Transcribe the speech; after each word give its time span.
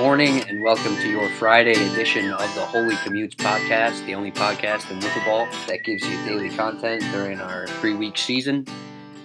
Morning 0.00 0.42
and 0.48 0.62
welcome 0.62 0.96
to 0.96 1.10
your 1.10 1.28
Friday 1.28 1.72
edition 1.72 2.32
of 2.32 2.54
the 2.54 2.62
Holey 2.62 2.94
Commutes 3.04 3.34
podcast, 3.34 4.04
the 4.06 4.14
only 4.14 4.32
podcast 4.32 4.90
in 4.90 4.98
Ball 5.26 5.46
that 5.66 5.84
gives 5.84 6.02
you 6.08 6.16
daily 6.24 6.48
content 6.48 7.02
during 7.12 7.38
our 7.38 7.66
three 7.66 7.92
week 7.92 8.16
season. 8.16 8.66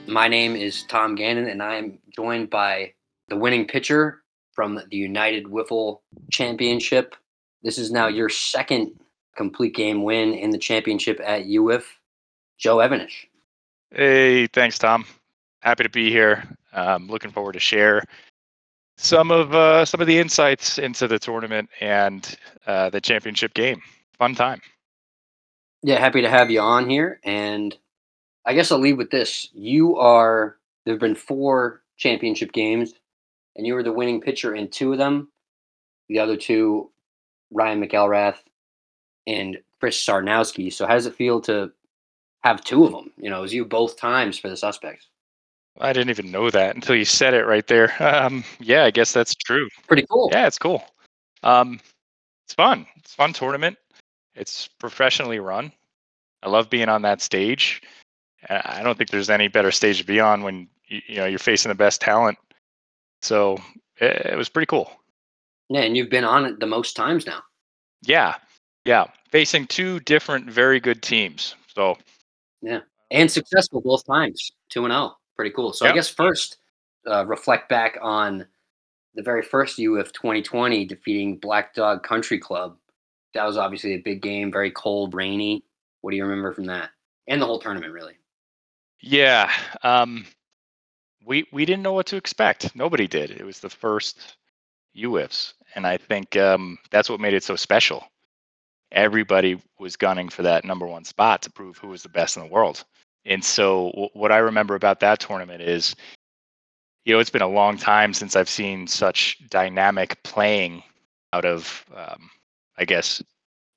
My 0.06 0.28
name 0.28 0.54
is 0.54 0.84
Tom 0.84 1.16
Gannon 1.16 1.48
and 1.48 1.64
I 1.64 1.76
am 1.76 1.98
joined 2.14 2.50
by 2.50 2.92
the 3.30 3.38
winning 3.38 3.66
pitcher 3.66 4.22
from 4.52 4.76
the 4.76 4.86
United 4.90 5.46
Wiffle 5.46 6.02
Championship. 6.30 7.16
This 7.64 7.78
is 7.78 7.90
now 7.90 8.08
your 8.08 8.28
second 8.28 9.00
complete 9.38 9.76
game 9.76 10.04
win 10.04 10.34
in 10.34 10.50
the 10.50 10.58
championship 10.58 11.22
at 11.24 11.46
UWiff, 11.46 11.84
Joe 12.58 12.78
Evanish. 12.78 13.28
Hey, 13.92 14.48
thanks, 14.48 14.78
Tom. 14.78 15.06
Happy 15.62 15.84
to 15.84 15.90
be 15.90 16.10
here. 16.10 16.44
Um, 16.74 17.08
looking 17.08 17.32
forward 17.32 17.54
to 17.54 17.62
share 17.62 18.04
some 18.98 19.32
of 19.32 19.54
uh, 19.54 19.86
some 19.86 20.02
of 20.02 20.08
the 20.08 20.18
insights 20.18 20.78
into 20.78 21.08
the 21.08 21.20
tournament 21.20 21.70
and 21.80 22.38
uh, 22.68 22.90
the 22.90 23.02
championship 23.02 23.54
game. 23.54 23.82
Fun 24.18 24.36
time. 24.36 24.62
Yeah, 25.84 26.00
happy 26.00 26.22
to 26.22 26.30
have 26.30 26.50
you 26.50 26.62
on 26.62 26.90
here. 26.90 27.20
And 27.24 27.78
I 28.46 28.54
guess 28.54 28.72
I'll 28.72 28.80
leave 28.80 28.98
with 28.98 29.12
this. 29.12 29.50
You 29.54 29.98
are 29.98 30.58
there 30.86 30.94
have 30.94 31.02
been 31.02 31.16
four 31.16 31.82
championship 31.98 32.52
games, 32.54 32.94
and 33.56 33.68
you 33.68 33.74
were 33.74 33.84
the 33.84 33.92
winning 33.92 34.22
pitcher 34.22 34.56
in 34.56 34.70
two 34.70 34.94
of 34.94 34.98
them. 34.98 35.32
The 36.10 36.20
other 36.20 36.38
two, 36.38 36.92
Ryan 37.52 37.82
McElrath 37.84 38.38
and 39.28 39.58
Chris 39.80 40.04
Sarnowski. 40.04 40.72
So 40.72 40.86
how 40.86 40.94
does 40.94 41.08
it 41.08 41.16
feel 41.16 41.42
to 41.42 41.72
have 42.44 42.64
two 42.64 42.86
of 42.86 42.92
them? 42.92 43.12
You 43.18 43.30
know, 43.30 43.40
it 43.40 43.42
was 43.42 43.54
you 43.54 43.66
both 43.66 43.98
times 43.98 44.38
for 44.38 44.50
the 44.50 44.58
suspects. 44.58 45.10
I 45.80 45.94
didn't 45.94 46.10
even 46.10 46.32
know 46.32 46.50
that 46.50 46.76
until 46.76 46.96
you 46.96 47.06
said 47.06 47.34
it 47.34 47.46
right 47.46 47.66
there. 47.68 47.94
Um, 48.02 48.44
yeah, 48.60 48.86
I 48.86 48.92
guess 48.92 49.12
that's 49.12 49.36
true. 49.36 49.68
Pretty 49.88 50.06
cool. 50.10 50.30
Yeah, 50.32 50.48
it's 50.48 50.58
cool. 50.58 50.84
Um, 51.44 51.80
it's 52.46 52.54
fun. 52.54 52.86
It's 52.98 53.14
fun 53.14 53.34
tournament. 53.34 53.78
It's 54.36 54.68
professionally 54.80 55.40
run. 55.40 55.72
I 56.44 56.50
love 56.50 56.70
being 56.70 56.90
on 56.90 57.02
that 57.02 57.22
stage. 57.22 57.82
I 58.50 58.84
don't 58.84 58.98
think 58.98 59.10
there's 59.10 59.30
any 59.30 59.48
better 59.48 59.72
stage 59.72 59.98
to 60.00 60.06
be 60.06 60.20
on 60.20 60.44
when 60.44 60.68
you, 60.88 61.02
you 61.08 61.16
know 61.18 61.26
you're 61.26 61.40
facing 61.40 61.70
the 61.70 61.76
best 61.76 62.02
talent. 62.02 62.38
So 63.22 63.58
it, 63.98 64.28
it 64.34 64.38
was 64.38 64.50
pretty 64.50 64.68
cool. 64.68 64.92
Yeah, 65.70 65.82
and 65.82 65.98
you've 65.98 66.12
been 66.12 66.24
on 66.24 66.46
it 66.46 66.60
the 66.60 66.68
most 66.68 66.96
times 66.96 67.26
now. 67.26 67.40
Yeah, 68.04 68.36
yeah, 68.86 69.06
facing 69.32 69.66
two 69.66 70.00
different 70.02 70.50
very 70.50 70.80
good 70.80 71.02
teams. 71.02 71.56
So 71.74 71.98
yeah, 72.62 72.82
and 73.10 73.32
successful 73.32 73.82
both 73.82 74.06
times, 74.06 74.52
two 74.70 74.86
and 74.86 74.92
zero. 74.92 75.18
Pretty 75.36 75.52
cool. 75.52 75.74
So 75.74 75.86
yep. 75.86 75.94
I 75.94 75.96
guess 75.96 76.10
first, 76.10 76.58
uh, 77.08 77.26
reflect 77.26 77.70
back 77.70 77.98
on 78.02 78.46
the 79.16 79.24
very 79.24 79.42
first 79.42 79.80
UF 79.80 80.12
2020 80.12 80.86
defeating 80.86 81.38
Black 81.38 81.74
Dog 81.74 82.04
Country 82.04 82.40
Club. 82.40 82.78
That 83.34 83.46
was 83.46 83.58
obviously 83.58 83.94
a 83.94 83.98
big 83.98 84.22
game, 84.22 84.52
very 84.52 84.72
cold, 84.72 85.14
rainy. 85.14 85.64
What 86.02 86.12
do 86.12 86.18
you 86.18 86.24
remember 86.24 86.54
from 86.54 86.66
that? 86.66 86.90
And 87.28 87.42
the 87.42 87.46
whole 87.46 87.60
tournament, 87.60 87.92
really. 87.92 88.14
Yeah, 89.02 89.52
um, 89.84 90.26
we 91.26 91.46
we 91.52 91.66
didn't 91.66 91.84
know 91.84 91.94
what 91.94 92.06
to 92.08 92.16
expect. 92.16 92.76
Nobody 92.76 93.08
did. 93.08 93.32
It 93.32 93.44
was 93.44 93.60
the 93.60 93.70
first 93.70 94.38
UIFs, 94.98 95.54
and 95.76 95.86
I 95.86 95.98
think 95.98 96.36
um, 96.38 96.78
that's 96.92 97.10
what 97.10 97.20
made 97.20 97.34
it 97.34 97.44
so 97.44 97.56
special. 97.56 98.04
Everybody 98.92 99.62
was 99.80 99.98
gunning 99.98 100.30
for 100.30 100.44
that 100.44 100.64
number 100.64 100.88
one 100.88 101.04
spot 101.04 101.42
to 101.42 101.52
prove 101.52 101.78
who 101.78 101.90
was 101.90 102.04
the 102.04 102.10
best 102.10 102.38
in 102.38 102.44
the 102.44 102.50
world. 102.50 102.84
And 103.26 103.44
so 103.44 103.90
w- 103.92 104.10
what 104.14 104.32
I 104.32 104.38
remember 104.38 104.76
about 104.76 105.00
that 105.00 105.20
tournament 105.20 105.62
is, 105.62 105.96
you 107.06 107.14
know, 107.14 107.20
it's 107.20 107.30
been 107.30 107.42
a 107.42 107.48
long 107.48 107.78
time 107.78 108.14
since 108.14 108.36
I've 108.36 108.50
seen 108.50 108.88
such 108.88 109.38
dynamic 109.50 110.22
playing 110.24 110.84
out 111.34 111.46
of, 111.46 111.86
um, 111.96 112.30
I 112.78 112.86
guess, 112.86 113.24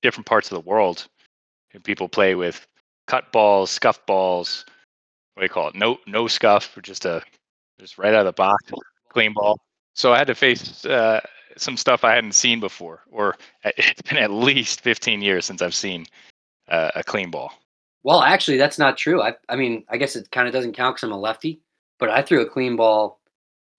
different 0.03 0.27
parts 0.27 0.51
of 0.51 0.63
the 0.63 0.69
world. 0.69 1.07
And 1.73 1.85
people 1.85 2.09
play 2.09 2.35
with 2.35 2.67
cut 3.07 3.31
balls, 3.33 3.71
scuff 3.71 4.05
balls. 4.07 4.65
What 5.35 5.43
do 5.43 5.45
you 5.45 5.51
call 5.51 5.69
it? 5.69 5.75
No, 5.75 5.99
no 6.07 6.27
scuff, 6.27 6.77
or 6.77 6.81
just 6.81 7.05
a 7.05 7.23
just 7.79 7.99
right 7.99 8.15
out 8.15 8.21
of 8.21 8.27
the 8.27 8.33
box, 8.33 8.65
clean 9.09 9.33
ball. 9.33 9.59
So 9.95 10.13
I 10.13 10.19
had 10.19 10.27
to 10.29 10.35
face 10.35 10.85
uh, 10.85 11.21
some 11.57 11.77
stuff 11.77 12.05
I 12.05 12.15
hadn't 12.15 12.33
seen 12.35 12.61
before, 12.61 13.03
or 13.11 13.37
it's 13.65 14.03
been 14.03 14.19
at 14.19 14.31
least 14.31 14.81
15 14.81 15.23
years 15.23 15.45
since 15.47 15.63
I've 15.63 15.75
seen 15.75 16.07
uh, 16.69 16.91
a 16.95 17.05
clean 17.05 17.31
ball. 17.31 17.53
Well, 18.03 18.23
actually, 18.23 18.59
that's 18.59 18.79
not 18.79 18.97
true. 18.97 19.21
I, 19.23 19.35
I 19.49 19.57
mean, 19.57 19.85
I 19.89 19.97
guess 19.97 20.17
it 20.17 20.31
kind 20.31 20.47
of 20.47 20.55
doesn't 20.55 20.75
count 20.75 20.97
because 20.97 21.07
I'm 21.07 21.13
a 21.13 21.19
lefty, 21.19 21.61
but 21.99 22.11
I 22.11 22.23
threw 22.23 22.41
a 22.41 22.49
clean 22.49 22.77
ball 22.77 23.21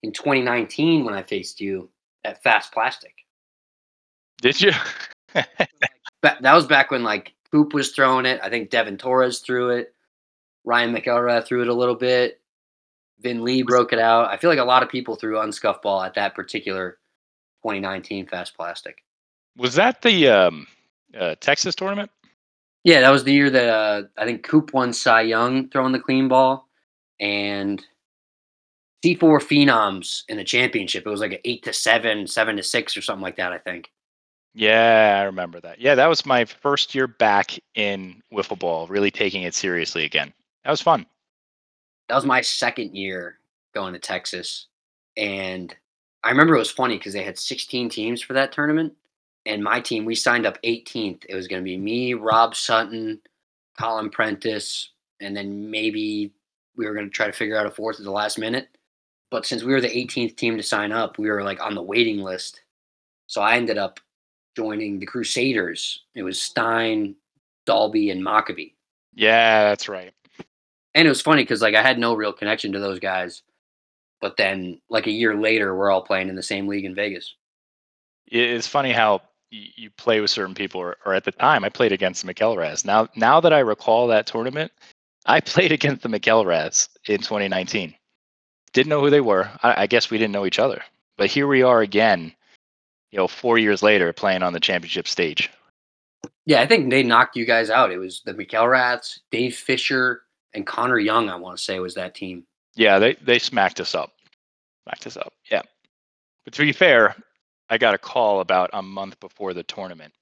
in 0.04 0.12
2019 0.12 1.06
when 1.06 1.14
I 1.14 1.24
faced 1.24 1.60
you 1.62 1.90
at 2.24 2.44
Fast 2.44 2.72
Plastic. 2.72 3.14
Did 4.42 4.62
you? 4.62 4.72
that 5.34 6.42
was 6.42 6.68
back 6.68 6.92
when 6.92 7.04
like 7.04 7.34
Coop 7.52 7.74
was 7.74 7.92
throwing 7.92 8.26
it. 8.26 8.40
I 8.44 8.50
think 8.50 8.70
Devin 8.70 8.98
Torres 8.98 9.40
threw 9.40 9.70
it. 9.70 9.94
Ryan 10.66 10.94
McElrath 10.94 11.46
threw 11.46 11.62
it 11.62 11.68
a 11.68 11.74
little 11.74 11.96
bit. 11.96 12.42
Vin 13.22 13.44
Lee 13.44 13.64
broke 13.64 13.92
it 13.92 14.00
out. 14.00 14.30
I 14.30 14.38
feel 14.38 14.50
like 14.50 14.60
a 14.60 14.64
lot 14.64 14.84
of 14.84 14.90
people 14.90 15.16
threw 15.16 15.40
unscuffed 15.40 15.82
ball 15.82 16.02
at 16.02 16.14
that 16.14 16.36
particular 16.36 16.98
2019 17.64 18.28
Fast 18.28 18.56
Plastic. 18.56 19.04
Was 19.58 19.76
that 19.76 20.02
the 20.02 20.30
um, 20.30 20.68
uh, 21.18 21.36
Texas 21.42 21.76
tournament? 21.76 22.12
Yeah, 22.84 23.02
that 23.02 23.10
was 23.10 23.24
the 23.24 23.34
year 23.34 23.50
that 23.50 23.70
uh, 23.70 24.04
I 24.18 24.26
think 24.26 24.44
Coop 24.44 24.74
won 24.74 24.94
Cy 24.94 25.22
Young 25.22 25.70
throwing 25.70 25.92
the 25.92 26.00
clean 26.00 26.28
ball, 26.28 26.68
and 27.20 27.84
C4 29.04 29.20
Phenoms 29.20 30.24
in 30.30 30.38
the 30.38 30.44
championship. 30.44 31.06
It 31.06 31.10
was 31.10 31.20
like 31.20 31.34
an 31.34 31.40
eight 31.46 31.64
to 31.64 31.74
seven, 31.74 32.28
seven 32.28 32.56
to 32.58 32.64
six, 32.64 32.96
or 32.96 33.02
something 33.02 33.24
like 33.24 33.38
that. 33.38 33.52
I 33.52 33.58
think. 33.58 33.92
Yeah, 34.56 35.18
I 35.22 35.24
remember 35.24 35.60
that. 35.62 35.80
Yeah, 35.80 35.96
that 35.96 36.08
was 36.08 36.26
my 36.26 36.46
first 36.46 36.96
year 36.96 37.08
back 37.08 37.60
in 37.76 38.22
wiffle 38.34 38.58
ball, 38.58 38.88
really 38.88 39.12
taking 39.12 39.44
it 39.44 39.54
seriously 39.54 40.06
again. 40.06 40.34
That 40.64 40.72
was 40.72 40.82
fun. 40.82 41.06
That 42.08 42.16
was 42.16 42.26
my 42.26 42.42
second 42.42 42.96
year 42.96 43.40
going 43.76 43.94
to 43.94 44.00
Texas, 44.00 44.68
and 45.16 45.76
I 46.24 46.30
remember 46.30 46.56
it 46.56 46.60
was 46.60 46.72
funny 46.72 46.98
because 46.98 47.14
they 47.14 47.24
had 47.24 47.38
16 47.38 47.90
teams 47.90 48.22
for 48.22 48.34
that 48.34 48.52
tournament, 48.52 48.94
and 49.46 49.64
my 49.64 49.80
team, 49.80 50.06
we 50.06 50.16
signed 50.16 50.46
up 50.46 50.62
18th. 50.64 51.26
It 51.28 51.36
was 51.36 51.48
going 51.48 51.62
to 51.62 51.66
be 51.66 51.78
me, 51.78 52.14
Rob 52.14 52.56
Sutton, 52.56 53.20
Colin 53.80 54.10
Prentice, 54.10 54.90
and 55.22 55.36
then 55.36 55.70
maybe 55.72 56.34
we 56.76 56.86
were 56.86 56.94
going 56.94 57.06
to 57.06 57.12
try 57.12 57.26
to 57.28 57.34
figure 57.34 57.58
out 57.58 57.66
a 57.66 57.72
fourth 57.72 58.00
at 58.00 58.06
the 58.06 58.12
last 58.12 58.38
minute. 58.38 58.70
But 59.32 59.46
since 59.46 59.64
we 59.64 59.74
were 59.74 59.82
the 59.82 59.90
18th 59.90 60.36
team 60.36 60.58
to 60.58 60.64
sign 60.64 60.92
up, 60.92 61.18
we 61.18 61.30
were 61.30 61.44
like 61.44 61.62
on 61.62 61.76
the 61.76 61.82
waiting 61.82 62.20
list. 62.20 62.62
So 63.28 63.42
I 63.42 63.56
ended 63.56 63.78
up 63.78 64.00
joining 64.56 65.00
the 65.00 65.06
Crusaders. 65.06 66.04
It 66.16 66.24
was 66.24 66.42
Stein, 66.42 67.16
Dalby, 67.66 68.10
and 68.10 68.24
Mockabee. 68.24 68.74
Yeah, 69.14 69.66
that's 69.66 69.88
right. 69.88 70.14
And 70.96 71.06
it 71.06 71.10
was 71.10 71.22
funny 71.22 71.44
because 71.44 71.62
like 71.62 71.76
I 71.76 71.84
had 71.84 72.00
no 72.00 72.16
real 72.16 72.34
connection 72.34 72.72
to 72.74 72.80
those 72.80 73.00
guys. 73.00 73.44
But 74.20 74.36
then 74.38 74.82
like 74.90 75.08
a 75.08 75.12
year 75.12 75.36
later, 75.36 75.76
we're 75.76 75.92
all 75.92 76.02
playing 76.02 76.30
in 76.30 76.36
the 76.36 76.44
same 76.44 76.68
league 76.68 76.86
in 76.86 76.96
Vegas. 76.96 77.36
It's 78.28 78.68
funny 78.68 78.92
how 78.92 79.22
you 79.52 79.90
play 79.92 80.22
with 80.22 80.30
certain 80.30 80.56
people, 80.56 80.82
or, 80.82 80.98
or 81.06 81.14
at 81.14 81.24
the 81.24 81.32
time 81.32 81.64
I 81.64 81.70
played 81.70 81.92
against 81.92 82.26
the 82.26 82.34
McElraths. 82.34 82.86
Now, 82.86 83.08
now 83.16 83.40
that 83.40 83.54
I 83.54 83.60
recall 83.60 84.08
that 84.08 84.28
tournament, 84.28 84.72
I 85.26 85.40
played 85.42 85.72
against 85.72 86.04
the 86.04 86.10
McElraths 86.10 86.90
in 87.08 87.20
2019. 87.20 87.94
Didn't 88.74 88.90
know 88.90 89.02
who 89.02 89.10
they 89.10 89.22
were. 89.22 89.50
I, 89.64 89.84
I 89.84 89.88
guess 89.88 90.10
we 90.10 90.18
didn't 90.18 90.34
know 90.34 90.46
each 90.46 90.60
other. 90.60 90.82
But 91.18 91.30
here 91.30 91.48
we 91.48 91.64
are 91.64 91.82
again, 91.82 92.34
you 93.12 93.18
know, 93.18 93.28
four 93.28 93.58
years 93.58 93.84
later, 93.84 94.14
playing 94.14 94.44
on 94.44 94.54
the 94.54 94.60
championship 94.60 95.08
stage. 95.08 95.50
Yeah, 96.46 96.62
I 96.62 96.66
think 96.66 96.90
they 96.90 97.04
knocked 97.04 97.36
you 97.36 97.46
guys 97.46 97.70
out. 97.70 97.92
It 97.92 97.98
was 97.98 98.22
the 98.26 98.34
McElraths, 98.34 99.20
Dave 99.32 99.56
Fisher, 99.56 100.24
and 100.54 100.66
Connor 100.66 101.00
Young. 101.00 101.30
I 101.30 101.36
want 101.36 101.58
to 101.58 101.64
say 101.64 101.80
was 101.80 101.96
that 101.96 102.16
team. 102.16 102.46
Yeah, 102.76 103.00
they 103.00 103.16
they 103.16 103.40
smacked 103.40 103.80
us 103.80 103.94
up. 103.96 104.14
Smacked 104.84 105.08
us 105.08 105.18
up. 105.18 105.34
Yeah. 105.52 105.62
But 106.46 106.54
to 106.54 106.62
be 106.62 106.72
fair, 106.72 107.16
I 107.70 107.78
got 107.78 107.94
a 107.94 108.00
call 108.00 108.40
about 108.40 108.70
a 108.74 108.82
month 108.82 109.20
before 109.20 109.54
the 109.54 109.64
tournament. 109.64 110.14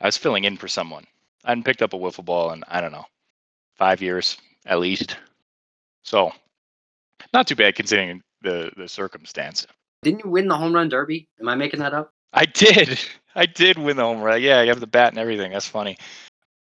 I 0.00 0.06
was 0.06 0.16
filling 0.16 0.44
in 0.44 0.56
for 0.56 0.68
someone. 0.68 1.04
I 1.44 1.50
hadn't 1.50 1.64
picked 1.64 1.82
up 1.82 1.92
a 1.92 1.98
wiffle 1.98 2.24
ball 2.24 2.52
in 2.52 2.64
I 2.68 2.80
don't 2.80 2.92
know 2.92 3.06
five 3.76 4.02
years 4.02 4.36
at 4.66 4.80
least. 4.80 5.16
So 6.02 6.32
not 7.32 7.46
too 7.46 7.56
bad 7.56 7.74
considering 7.74 8.22
the 8.42 8.70
the 8.76 8.88
circumstance. 8.88 9.66
Didn't 10.02 10.24
you 10.24 10.30
win 10.30 10.48
the 10.48 10.56
home 10.56 10.74
run 10.74 10.88
derby? 10.88 11.28
Am 11.40 11.48
I 11.48 11.54
making 11.54 11.80
that 11.80 11.94
up? 11.94 12.12
I 12.32 12.44
did. 12.46 12.98
I 13.34 13.46
did 13.46 13.78
win 13.78 13.96
the 13.96 14.02
home 14.02 14.20
run. 14.20 14.42
Yeah, 14.42 14.58
I 14.58 14.66
have 14.66 14.80
the 14.80 14.86
bat 14.86 15.12
and 15.12 15.18
everything. 15.18 15.52
That's 15.52 15.68
funny. 15.68 15.96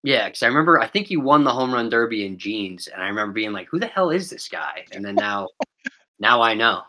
Yeah, 0.04 0.28
because 0.28 0.44
I 0.44 0.48
remember 0.48 0.80
I 0.80 0.88
think 0.88 1.10
you 1.10 1.20
won 1.22 1.44
the 1.44 1.52
home 1.52 1.74
run 1.74 1.90
derby 1.90 2.26
in 2.26 2.38
jeans, 2.38 2.88
and 2.88 3.02
I 3.02 3.08
remember 3.08 3.34
being 3.34 3.52
like, 3.52 3.68
"Who 3.70 3.80
the 3.80 3.88
hell 3.88 4.10
is 4.10 4.30
this 4.30 4.48
guy?" 4.48 4.86
And 4.92 5.04
then 5.04 5.16
now, 5.16 5.50
now 6.20 6.42
I 6.42 6.54
know. 6.54 6.84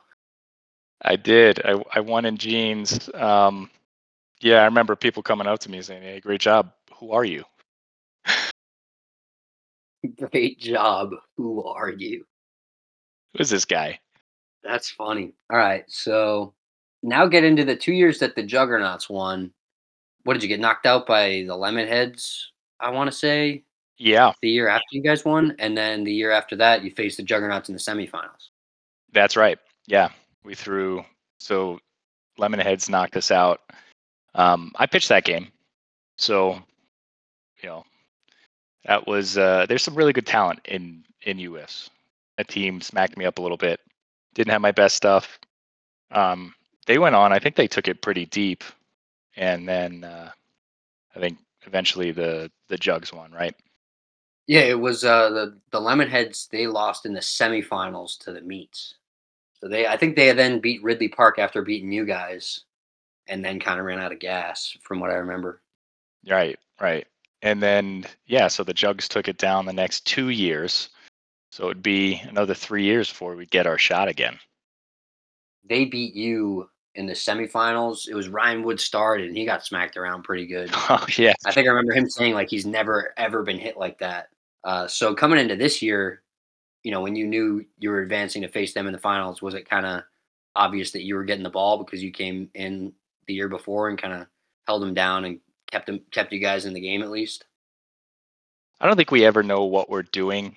I 1.02 1.16
did. 1.16 1.60
I, 1.64 1.82
I 1.94 2.00
won 2.00 2.24
in 2.24 2.36
jeans. 2.36 3.08
Um, 3.14 3.70
yeah, 4.40 4.62
I 4.62 4.64
remember 4.64 4.96
people 4.96 5.22
coming 5.22 5.46
up 5.46 5.60
to 5.60 5.70
me 5.70 5.80
saying, 5.82 6.02
"Hey, 6.02 6.20
great 6.20 6.40
job. 6.40 6.72
Who 6.98 7.12
are 7.12 7.24
you?" 7.24 7.44
Great 10.30 10.58
job. 10.60 11.10
Who 11.36 11.64
are 11.64 11.90
you? 11.90 12.24
Who's 13.36 13.50
this 13.50 13.64
guy? 13.64 13.98
That's 14.62 14.90
funny. 14.90 15.34
All 15.50 15.58
right, 15.58 15.84
so 15.88 16.54
now 17.02 17.26
get 17.26 17.44
into 17.44 17.64
the 17.64 17.76
two 17.76 17.92
years 17.92 18.18
that 18.20 18.34
the 18.36 18.42
Juggernauts 18.42 19.08
won. 19.08 19.52
What 20.24 20.34
did 20.34 20.42
you 20.42 20.48
get 20.48 20.60
knocked 20.60 20.86
out 20.86 21.06
by 21.06 21.44
the 21.46 21.54
Lemonheads? 21.54 22.42
I 22.80 22.90
want 22.90 23.10
to 23.10 23.16
say 23.16 23.64
Yeah, 23.98 24.32
the 24.42 24.48
year 24.50 24.68
after 24.68 24.86
you 24.92 25.02
guys 25.02 25.24
won, 25.24 25.54
and 25.58 25.76
then 25.76 26.04
the 26.04 26.12
year 26.12 26.30
after 26.30 26.56
that, 26.56 26.82
you 26.84 26.90
faced 26.90 27.16
the 27.16 27.22
Juggernauts 27.22 27.68
in 27.68 27.74
the 27.74 27.80
semifinals. 27.80 28.50
that's 29.12 29.36
right. 29.36 29.58
Yeah, 29.86 30.10
we 30.44 30.54
threw 30.54 31.04
so 31.38 31.78
Lemonheads 32.38 32.88
knocked 32.88 33.16
us 33.16 33.30
out. 33.30 33.60
Um, 34.34 34.72
I 34.76 34.86
pitched 34.86 35.08
that 35.08 35.24
game, 35.24 35.48
so 36.16 36.62
you 37.62 37.68
know 37.68 37.84
that 38.84 39.06
was 39.06 39.36
uh, 39.38 39.66
there's 39.68 39.82
some 39.82 39.94
really 39.94 40.12
good 40.12 40.26
talent 40.26 40.60
in 40.64 41.04
in 41.22 41.38
US. 41.40 41.90
That 42.36 42.48
team 42.48 42.80
smacked 42.80 43.16
me 43.16 43.24
up 43.24 43.38
a 43.38 43.42
little 43.42 43.56
bit. 43.56 43.80
Didn't 44.34 44.52
have 44.52 44.60
my 44.60 44.72
best 44.72 44.96
stuff. 44.96 45.38
Um, 46.12 46.54
they 46.86 46.98
went 46.98 47.16
on. 47.16 47.32
I 47.32 47.38
think 47.38 47.56
they 47.56 47.66
took 47.66 47.88
it 47.88 48.02
pretty 48.02 48.26
deep, 48.26 48.62
and 49.36 49.68
then 49.68 50.04
uh, 50.04 50.30
I 51.16 51.20
think 51.20 51.38
eventually 51.66 52.12
the 52.12 52.50
the 52.68 52.78
Jugs 52.78 53.12
won. 53.12 53.32
Right? 53.32 53.54
Yeah, 54.46 54.60
it 54.60 54.78
was 54.78 55.04
uh, 55.04 55.30
the 55.30 55.58
the 55.72 55.80
Lemonheads. 55.80 56.48
They 56.48 56.66
lost 56.66 57.04
in 57.04 57.12
the 57.12 57.20
semifinals 57.20 58.18
to 58.20 58.32
the 58.32 58.40
Meats. 58.40 58.94
So 59.60 59.68
they, 59.68 59.86
I 59.86 59.96
think 59.96 60.16
they 60.16 60.32
then 60.32 60.60
beat 60.60 60.82
Ridley 60.82 61.08
Park 61.08 61.38
after 61.38 61.62
beating 61.62 61.92
you 61.92 62.04
guys, 62.04 62.60
and 63.26 63.44
then 63.44 63.60
kind 63.60 63.80
of 63.80 63.86
ran 63.86 63.98
out 63.98 64.12
of 64.12 64.20
gas, 64.20 64.76
from 64.82 65.00
what 65.00 65.10
I 65.10 65.14
remember. 65.14 65.62
Right. 66.28 66.58
Right. 66.80 67.06
And 67.42 67.62
then 67.62 68.04
yeah, 68.26 68.48
so 68.48 68.64
the 68.64 68.74
Jugs 68.74 69.08
took 69.08 69.28
it 69.28 69.38
down 69.38 69.66
the 69.66 69.72
next 69.72 70.06
two 70.06 70.30
years. 70.30 70.88
So 71.50 71.64
it'd 71.66 71.82
be 71.82 72.20
another 72.28 72.54
three 72.54 72.84
years 72.84 73.08
before 73.08 73.34
we 73.34 73.46
get 73.46 73.66
our 73.66 73.78
shot 73.78 74.08
again. 74.08 74.38
They 75.64 75.84
beat 75.84 76.14
you 76.14 76.68
in 76.94 77.06
the 77.06 77.12
semifinals. 77.12 78.08
It 78.08 78.14
was 78.14 78.28
Ryan 78.28 78.62
Wood 78.62 78.80
started, 78.80 79.28
and 79.28 79.36
he 79.36 79.44
got 79.44 79.64
smacked 79.64 79.96
around 79.96 80.24
pretty 80.24 80.46
good. 80.46 80.70
Oh 80.90 81.04
yeah. 81.16 81.34
I 81.46 81.52
think 81.52 81.66
I 81.66 81.70
remember 81.70 81.92
him 81.92 82.08
saying 82.08 82.34
like 82.34 82.48
he's 82.48 82.66
never 82.66 83.12
ever 83.16 83.42
been 83.42 83.58
hit 83.58 83.76
like 83.76 83.98
that. 83.98 84.28
Uh, 84.64 84.86
so 84.86 85.14
coming 85.14 85.38
into 85.38 85.56
this 85.56 85.80
year, 85.80 86.22
you 86.82 86.90
know, 86.90 87.00
when 87.00 87.16
you 87.16 87.26
knew 87.26 87.64
you 87.78 87.90
were 87.90 88.00
advancing 88.00 88.42
to 88.42 88.48
face 88.48 88.74
them 88.74 88.86
in 88.86 88.92
the 88.92 88.98
finals, 88.98 89.42
was 89.42 89.54
it 89.54 89.68
kind 89.68 89.86
of 89.86 90.02
obvious 90.54 90.90
that 90.92 91.04
you 91.04 91.14
were 91.14 91.24
getting 91.24 91.44
the 91.44 91.50
ball 91.50 91.78
because 91.78 92.02
you 92.02 92.10
came 92.10 92.50
in 92.54 92.92
the 93.26 93.34
year 93.34 93.48
before 93.48 93.88
and 93.88 94.00
kind 94.00 94.14
of 94.14 94.26
held 94.66 94.82
them 94.82 94.94
down 94.94 95.24
and 95.24 95.40
kept 95.70 95.86
them 95.86 96.00
kept 96.10 96.32
you 96.32 96.38
guys 96.38 96.64
in 96.64 96.74
the 96.74 96.80
game 96.80 97.02
at 97.02 97.10
least? 97.10 97.44
I 98.80 98.86
don't 98.86 98.96
think 98.96 99.10
we 99.10 99.24
ever 99.24 99.42
know 99.42 99.64
what 99.64 99.90
we're 99.90 100.02
doing. 100.02 100.56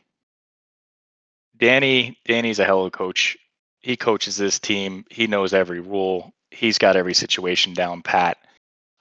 Danny, 1.58 2.18
Danny's 2.26 2.60
a 2.60 2.66
hell 2.66 2.82
of 2.82 2.88
a 2.88 2.92
coach. 2.92 3.38
He 3.80 3.96
coaches 3.96 4.38
this 4.38 4.60
team. 4.60 5.06
He 5.10 5.28
knows 5.28 5.54
every 5.54 5.80
rule. 5.80 6.34
He's 6.52 6.78
got 6.78 6.96
every 6.96 7.14
situation 7.14 7.74
down 7.74 8.02
pat. 8.02 8.38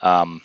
Um, 0.01 0.41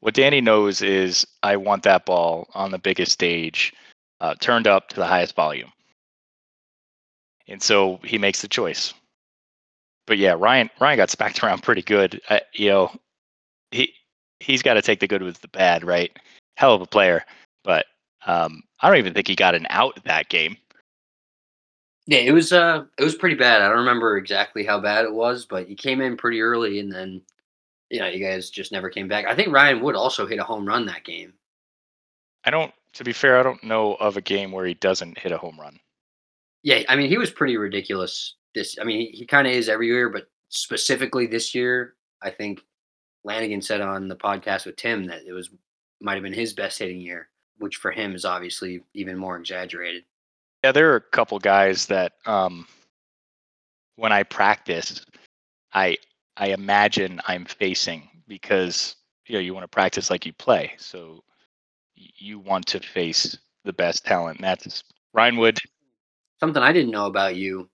what 0.00 0.14
Danny 0.14 0.40
knows 0.40 0.80
is 0.80 1.26
I 1.42 1.56
want 1.56 1.82
that 1.82 2.06
ball 2.06 2.48
on 2.54 2.70
the 2.70 2.78
biggest 2.78 3.12
stage, 3.12 3.74
uh, 4.20 4.34
turned 4.40 4.66
up 4.66 4.88
to 4.88 4.96
the 4.96 5.06
highest 5.06 5.34
volume, 5.34 5.72
and 7.50 7.62
so 7.62 7.98
he 8.04 8.16
makes 8.16 8.40
the 8.40 8.48
choice. 8.48 8.94
But 10.06 10.18
yeah, 10.18 10.34
Ryan 10.38 10.70
Ryan 10.80 10.96
got 10.96 11.10
smacked 11.10 11.42
around 11.44 11.62
pretty 11.62 11.82
good. 11.82 12.20
Uh, 12.28 12.40
you 12.54 12.68
know, 12.68 12.90
he 13.70 13.92
he's 14.38 14.62
got 14.62 14.74
to 14.74 14.82
take 14.82 15.00
the 15.00 15.08
good 15.08 15.22
with 15.22 15.40
the 15.40 15.48
bad, 15.48 15.84
right? 15.84 16.16
Hell 16.56 16.74
of 16.74 16.80
a 16.80 16.86
player, 16.86 17.24
but 17.64 17.86
um, 18.26 18.62
I 18.80 18.88
don't 18.88 18.98
even 18.98 19.14
think 19.14 19.28
he 19.28 19.36
got 19.36 19.54
an 19.54 19.66
out 19.70 19.98
that 20.04 20.28
game. 20.28 20.56
Yeah, 22.06 22.18
it 22.18 22.32
was 22.32 22.52
uh 22.52 22.84
it 22.98 23.04
was 23.04 23.14
pretty 23.14 23.36
bad. 23.36 23.62
I 23.62 23.68
don't 23.68 23.78
remember 23.78 24.16
exactly 24.16 24.64
how 24.64 24.80
bad 24.80 25.04
it 25.04 25.12
was, 25.12 25.44
but 25.44 25.68
he 25.68 25.74
came 25.74 26.00
in 26.00 26.16
pretty 26.16 26.40
early 26.40 26.80
and 26.80 26.90
then 26.90 27.22
you 27.90 27.98
know, 27.98 28.06
you 28.06 28.24
guys 28.24 28.50
just 28.50 28.72
never 28.72 28.88
came 28.88 29.08
back. 29.08 29.26
I 29.26 29.34
think 29.34 29.52
Ryan 29.52 29.80
Wood 29.80 29.96
also 29.96 30.26
hit 30.26 30.38
a 30.38 30.44
home 30.44 30.64
run 30.64 30.86
that 30.86 31.04
game. 31.04 31.34
I 32.44 32.50
don't. 32.50 32.72
To 32.94 33.04
be 33.04 33.12
fair, 33.12 33.38
I 33.38 33.42
don't 33.42 33.62
know 33.62 33.94
of 33.94 34.16
a 34.16 34.20
game 34.20 34.50
where 34.50 34.66
he 34.66 34.74
doesn't 34.74 35.18
hit 35.18 35.30
a 35.30 35.38
home 35.38 35.58
run. 35.60 35.78
Yeah, 36.62 36.82
I 36.88 36.96
mean, 36.96 37.08
he 37.08 37.18
was 37.18 37.30
pretty 37.30 37.56
ridiculous 37.56 38.34
this 38.54 38.76
I 38.80 38.84
mean, 38.84 39.00
he, 39.00 39.06
he 39.18 39.26
kind 39.26 39.46
of 39.46 39.52
is 39.52 39.68
every 39.68 39.86
year, 39.86 40.08
but 40.08 40.28
specifically 40.48 41.26
this 41.26 41.54
year, 41.54 41.94
I 42.22 42.30
think 42.30 42.60
Lanigan 43.24 43.62
said 43.62 43.80
on 43.80 44.08
the 44.08 44.16
podcast 44.16 44.66
with 44.66 44.76
Tim 44.76 45.06
that 45.06 45.22
it 45.26 45.32
was 45.32 45.50
might 46.00 46.14
have 46.14 46.22
been 46.22 46.32
his 46.32 46.52
best 46.52 46.78
hitting 46.78 47.00
year, 47.00 47.28
which 47.58 47.76
for 47.76 47.90
him 47.90 48.14
is 48.14 48.24
obviously 48.24 48.82
even 48.94 49.16
more 49.16 49.36
exaggerated. 49.36 50.04
Yeah, 50.64 50.72
there 50.72 50.92
are 50.92 50.96
a 50.96 51.00
couple 51.00 51.38
guys 51.38 51.86
that 51.86 52.12
um, 52.26 52.66
when 53.96 54.12
I 54.12 54.22
practice, 54.22 55.04
I 55.72 55.96
I 56.36 56.48
imagine 56.48 57.20
I'm 57.26 57.44
facing 57.44 58.08
because 58.26 58.96
you 59.26 59.34
know 59.34 59.40
you 59.40 59.54
want 59.54 59.64
to 59.64 59.68
practice 59.68 60.10
like 60.10 60.26
you 60.26 60.32
play, 60.32 60.72
so 60.78 61.22
you 61.94 62.38
want 62.38 62.66
to 62.66 62.80
face 62.80 63.36
the 63.64 63.72
best 63.72 64.04
talent. 64.04 64.38
And 64.38 64.44
that's 64.44 64.82
Ryan 65.12 65.36
Wood. 65.36 65.58
Something 66.40 66.62
I 66.62 66.72
didn't 66.72 66.90
know 66.90 67.06
about 67.06 67.36
you, 67.36 67.68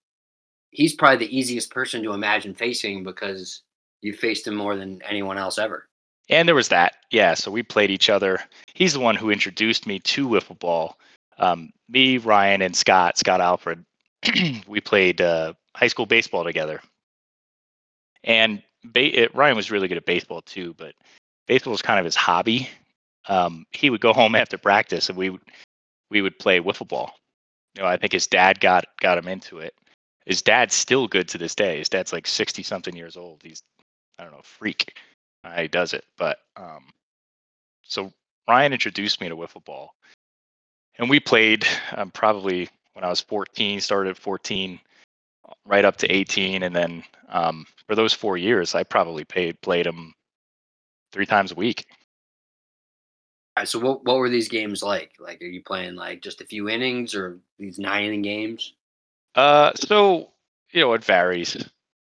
he's 0.70 0.94
probably 0.94 1.26
the 1.26 1.36
easiest 1.36 1.70
person 1.70 2.02
to 2.02 2.12
imagine 2.12 2.54
facing 2.54 3.04
because 3.04 3.62
you 4.02 4.12
faced 4.12 4.46
him 4.46 4.54
more 4.54 4.76
than 4.76 5.00
anyone 5.02 5.38
else 5.38 5.58
ever. 5.58 5.88
And 6.28 6.48
there 6.48 6.54
was 6.54 6.68
that. 6.68 6.96
Yeah, 7.10 7.34
so 7.34 7.50
we 7.50 7.62
played 7.62 7.90
each 7.90 8.10
other. 8.10 8.40
He's 8.74 8.92
the 8.92 9.00
one 9.00 9.14
who 9.14 9.30
introduced 9.30 9.86
me 9.86 10.00
to 10.00 10.28
wiffle 10.28 10.58
ball. 10.58 10.98
Um, 11.38 11.70
me, 11.88 12.18
Ryan, 12.18 12.62
and 12.62 12.74
Scott, 12.74 13.18
Scott 13.18 13.40
Alfred, 13.40 13.84
we 14.66 14.80
played 14.80 15.20
uh, 15.20 15.54
high 15.74 15.86
school 15.86 16.06
baseball 16.06 16.42
together. 16.42 16.80
And 18.24 18.62
ba- 18.84 19.22
it, 19.22 19.34
Ryan 19.34 19.56
was 19.56 19.70
really 19.70 19.88
good 19.88 19.98
at 19.98 20.06
baseball 20.06 20.42
too, 20.42 20.74
but 20.76 20.94
baseball 21.46 21.70
was 21.70 21.82
kind 21.82 21.98
of 21.98 22.04
his 22.04 22.16
hobby. 22.16 22.68
Um, 23.28 23.66
he 23.70 23.90
would 23.90 24.00
go 24.00 24.12
home 24.12 24.34
after 24.34 24.58
practice, 24.58 25.08
and 25.08 25.18
we 25.18 25.30
would 25.30 25.42
we 26.10 26.22
would 26.22 26.38
play 26.38 26.60
wiffle 26.60 26.88
ball. 26.88 27.14
Know, 27.76 27.86
I 27.86 27.96
think 27.96 28.12
his 28.12 28.26
dad 28.26 28.60
got 28.60 28.86
got 29.00 29.18
him 29.18 29.28
into 29.28 29.58
it. 29.58 29.74
His 30.24 30.42
dad's 30.42 30.74
still 30.74 31.06
good 31.06 31.28
to 31.28 31.38
this 31.38 31.54
day. 31.54 31.78
His 31.78 31.88
dad's 31.88 32.12
like 32.12 32.26
sixty 32.26 32.62
something 32.62 32.96
years 32.96 33.16
old. 33.16 33.42
He's 33.42 33.62
I 34.18 34.24
don't 34.24 34.32
know, 34.32 34.42
freak. 34.42 34.96
Uh, 35.44 35.62
he 35.62 35.68
does 35.68 35.92
it, 35.92 36.04
but 36.16 36.38
um, 36.56 36.84
so 37.82 38.12
Ryan 38.48 38.72
introduced 38.72 39.20
me 39.20 39.28
to 39.28 39.36
wiffle 39.36 39.64
ball, 39.64 39.94
and 40.98 41.08
we 41.08 41.20
played 41.20 41.66
um, 41.94 42.10
probably 42.10 42.68
when 42.94 43.04
I 43.04 43.08
was 43.08 43.20
14. 43.20 43.80
Started 43.80 44.10
at 44.10 44.16
14, 44.16 44.80
right 45.66 45.84
up 45.84 45.96
to 45.98 46.12
18, 46.12 46.62
and 46.62 46.74
then 46.74 47.04
um, 47.28 47.66
for 47.86 47.94
those 47.94 48.12
four 48.12 48.36
years, 48.36 48.74
I 48.74 48.82
probably 48.82 49.24
paid 49.24 49.60
played 49.60 49.86
him 49.86 50.14
three 51.12 51.26
times 51.26 51.52
a 51.52 51.56
week. 51.56 51.86
Right, 53.56 53.66
so 53.66 53.78
what 53.78 54.04
what 54.04 54.18
were 54.18 54.28
these 54.28 54.48
games 54.48 54.82
like? 54.82 55.12
Like, 55.18 55.40
are 55.40 55.46
you 55.46 55.62
playing 55.62 55.94
like 55.94 56.20
just 56.20 56.42
a 56.42 56.46
few 56.46 56.68
innings 56.68 57.14
or 57.14 57.38
these 57.58 57.78
nine 57.78 58.04
inning 58.04 58.22
games? 58.22 58.74
Uh, 59.34 59.72
so 59.74 60.30
you 60.72 60.82
know, 60.82 60.92
it 60.92 61.02
varies. 61.02 61.56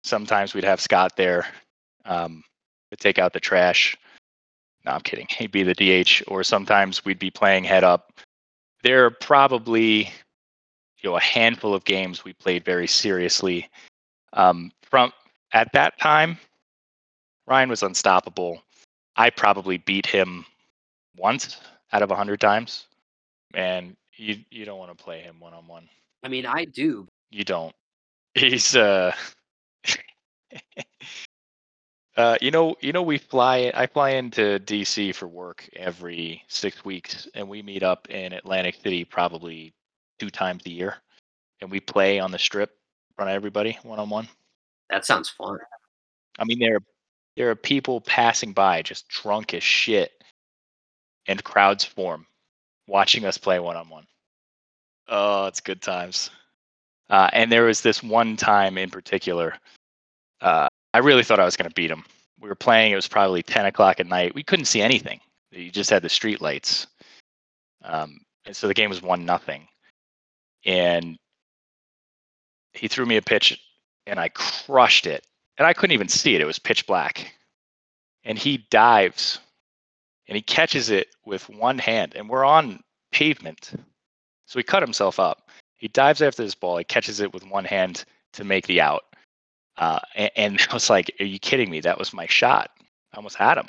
Sometimes 0.04 0.52
we'd 0.52 0.64
have 0.64 0.80
Scott 0.80 1.16
there 1.16 1.46
um, 2.04 2.42
to 2.90 2.96
take 2.96 3.18
out 3.18 3.32
the 3.32 3.40
trash. 3.40 3.96
No, 4.84 4.92
I'm 4.92 5.00
kidding. 5.00 5.26
He'd 5.38 5.52
be 5.52 5.62
the 5.62 5.74
DH, 5.74 6.22
or 6.28 6.42
sometimes 6.42 7.04
we'd 7.04 7.18
be 7.18 7.30
playing 7.30 7.64
head 7.64 7.84
up. 7.84 8.20
There 8.82 9.06
are 9.06 9.10
probably 9.10 10.10
you 10.98 11.10
know 11.10 11.16
a 11.16 11.22
handful 11.22 11.72
of 11.72 11.84
games 11.84 12.22
we 12.22 12.34
played 12.34 12.66
very 12.66 12.86
seriously. 12.86 13.66
Um, 14.34 14.72
from 14.82 15.10
at 15.54 15.72
that 15.72 15.98
time, 15.98 16.36
Ryan 17.46 17.70
was 17.70 17.82
unstoppable. 17.82 18.62
I 19.16 19.30
probably 19.30 19.78
beat 19.78 20.06
him 20.06 20.44
once 21.20 21.60
out 21.92 22.02
of 22.02 22.10
a 22.10 22.16
hundred 22.16 22.40
times, 22.40 22.86
and 23.54 23.96
you 24.16 24.38
you 24.50 24.64
don't 24.64 24.78
want 24.78 24.96
to 24.96 25.04
play 25.04 25.20
him 25.20 25.38
one 25.38 25.54
on 25.54 25.66
one. 25.66 25.88
I 26.22 26.28
mean, 26.28 26.46
I 26.46 26.64
do. 26.64 27.06
You 27.30 27.44
don't. 27.44 27.74
He's 28.34 28.76
uh 28.76 29.12
uh 32.16 32.36
you 32.40 32.50
know 32.50 32.76
you 32.80 32.92
know 32.92 33.02
we 33.02 33.18
fly 33.18 33.72
I 33.74 33.86
fly 33.86 34.10
into 34.10 34.60
DC 34.60 35.14
for 35.14 35.26
work 35.26 35.68
every 35.74 36.44
6 36.48 36.84
weeks 36.84 37.28
and 37.34 37.48
we 37.48 37.62
meet 37.62 37.82
up 37.82 38.08
in 38.08 38.32
Atlantic 38.32 38.76
City 38.82 39.04
probably 39.04 39.72
two 40.18 40.30
times 40.30 40.64
a 40.66 40.70
year 40.70 40.96
and 41.60 41.70
we 41.70 41.80
play 41.80 42.20
on 42.20 42.30
the 42.30 42.38
strip 42.38 42.70
in 42.70 43.14
front 43.16 43.30
of 43.30 43.34
everybody 43.34 43.78
one 43.82 43.98
on 43.98 44.10
one. 44.10 44.28
That 44.90 45.04
sounds 45.04 45.28
fun. 45.28 45.58
I 46.38 46.44
mean 46.44 46.60
there 46.60 46.78
there 47.36 47.50
are 47.50 47.56
people 47.56 48.00
passing 48.00 48.52
by 48.52 48.82
just 48.82 49.08
drunk 49.08 49.54
as 49.54 49.62
shit 49.64 50.19
and 51.26 51.42
crowds 51.44 51.84
form 51.84 52.26
watching 52.86 53.24
us 53.24 53.38
play 53.38 53.58
one 53.58 53.76
on 53.76 53.88
one. 53.88 54.06
Oh, 55.08 55.46
it's 55.46 55.60
good 55.60 55.82
times. 55.82 56.30
Uh, 57.08 57.28
and 57.32 57.50
there 57.50 57.64
was 57.64 57.80
this 57.80 58.02
one 58.02 58.36
time 58.36 58.78
in 58.78 58.90
particular, 58.90 59.54
uh, 60.40 60.68
I 60.94 60.98
really 60.98 61.24
thought 61.24 61.40
I 61.40 61.44
was 61.44 61.56
going 61.56 61.68
to 61.68 61.74
beat 61.74 61.90
him. 61.90 62.04
We 62.40 62.48
were 62.48 62.54
playing; 62.54 62.92
it 62.92 62.96
was 62.96 63.08
probably 63.08 63.42
ten 63.42 63.66
o'clock 63.66 64.00
at 64.00 64.06
night. 64.06 64.34
We 64.34 64.42
couldn't 64.42 64.64
see 64.66 64.80
anything. 64.80 65.20
You 65.50 65.70
just 65.70 65.90
had 65.90 66.02
the 66.02 66.08
street 66.08 66.40
lights, 66.40 66.86
um, 67.84 68.20
and 68.46 68.56
so 68.56 68.68
the 68.68 68.74
game 68.74 68.90
was 68.90 69.02
one 69.02 69.24
nothing. 69.24 69.66
And 70.64 71.18
he 72.72 72.88
threw 72.88 73.04
me 73.04 73.16
a 73.16 73.22
pitch, 73.22 73.60
and 74.06 74.18
I 74.18 74.28
crushed 74.28 75.06
it 75.06 75.24
and 75.60 75.66
I 75.66 75.74
couldn't 75.74 75.92
even 75.92 76.08
see 76.08 76.34
it. 76.34 76.40
It 76.40 76.46
was 76.46 76.58
pitch 76.58 76.86
black. 76.86 77.34
And 78.24 78.38
he 78.38 78.66
dives 78.70 79.40
and 80.30 80.36
he 80.36 80.42
catches 80.42 80.90
it 80.90 81.08
with 81.26 81.48
one 81.48 81.76
hand, 81.76 82.14
and 82.14 82.28
we're 82.28 82.44
on 82.44 82.80
pavement. 83.10 83.72
So 84.46 84.60
he 84.60 84.62
cut 84.62 84.80
himself 84.80 85.18
up. 85.18 85.50
He 85.76 85.88
dives 85.88 86.22
after 86.22 86.44
this 86.44 86.54
ball, 86.54 86.78
he 86.78 86.84
catches 86.84 87.18
it 87.18 87.34
with 87.34 87.44
one 87.44 87.64
hand 87.64 88.04
to 88.34 88.44
make 88.44 88.68
the 88.68 88.80
out. 88.80 89.02
Uh, 89.76 89.98
and, 90.14 90.30
and 90.36 90.60
I 90.70 90.74
was 90.74 90.88
like, 90.88 91.12
Are 91.18 91.24
you 91.24 91.40
kidding 91.40 91.68
me? 91.68 91.80
That 91.80 91.98
was 91.98 92.14
my 92.14 92.26
shot. 92.26 92.70
I 93.12 93.16
almost 93.16 93.34
had 93.34 93.58
him. 93.58 93.66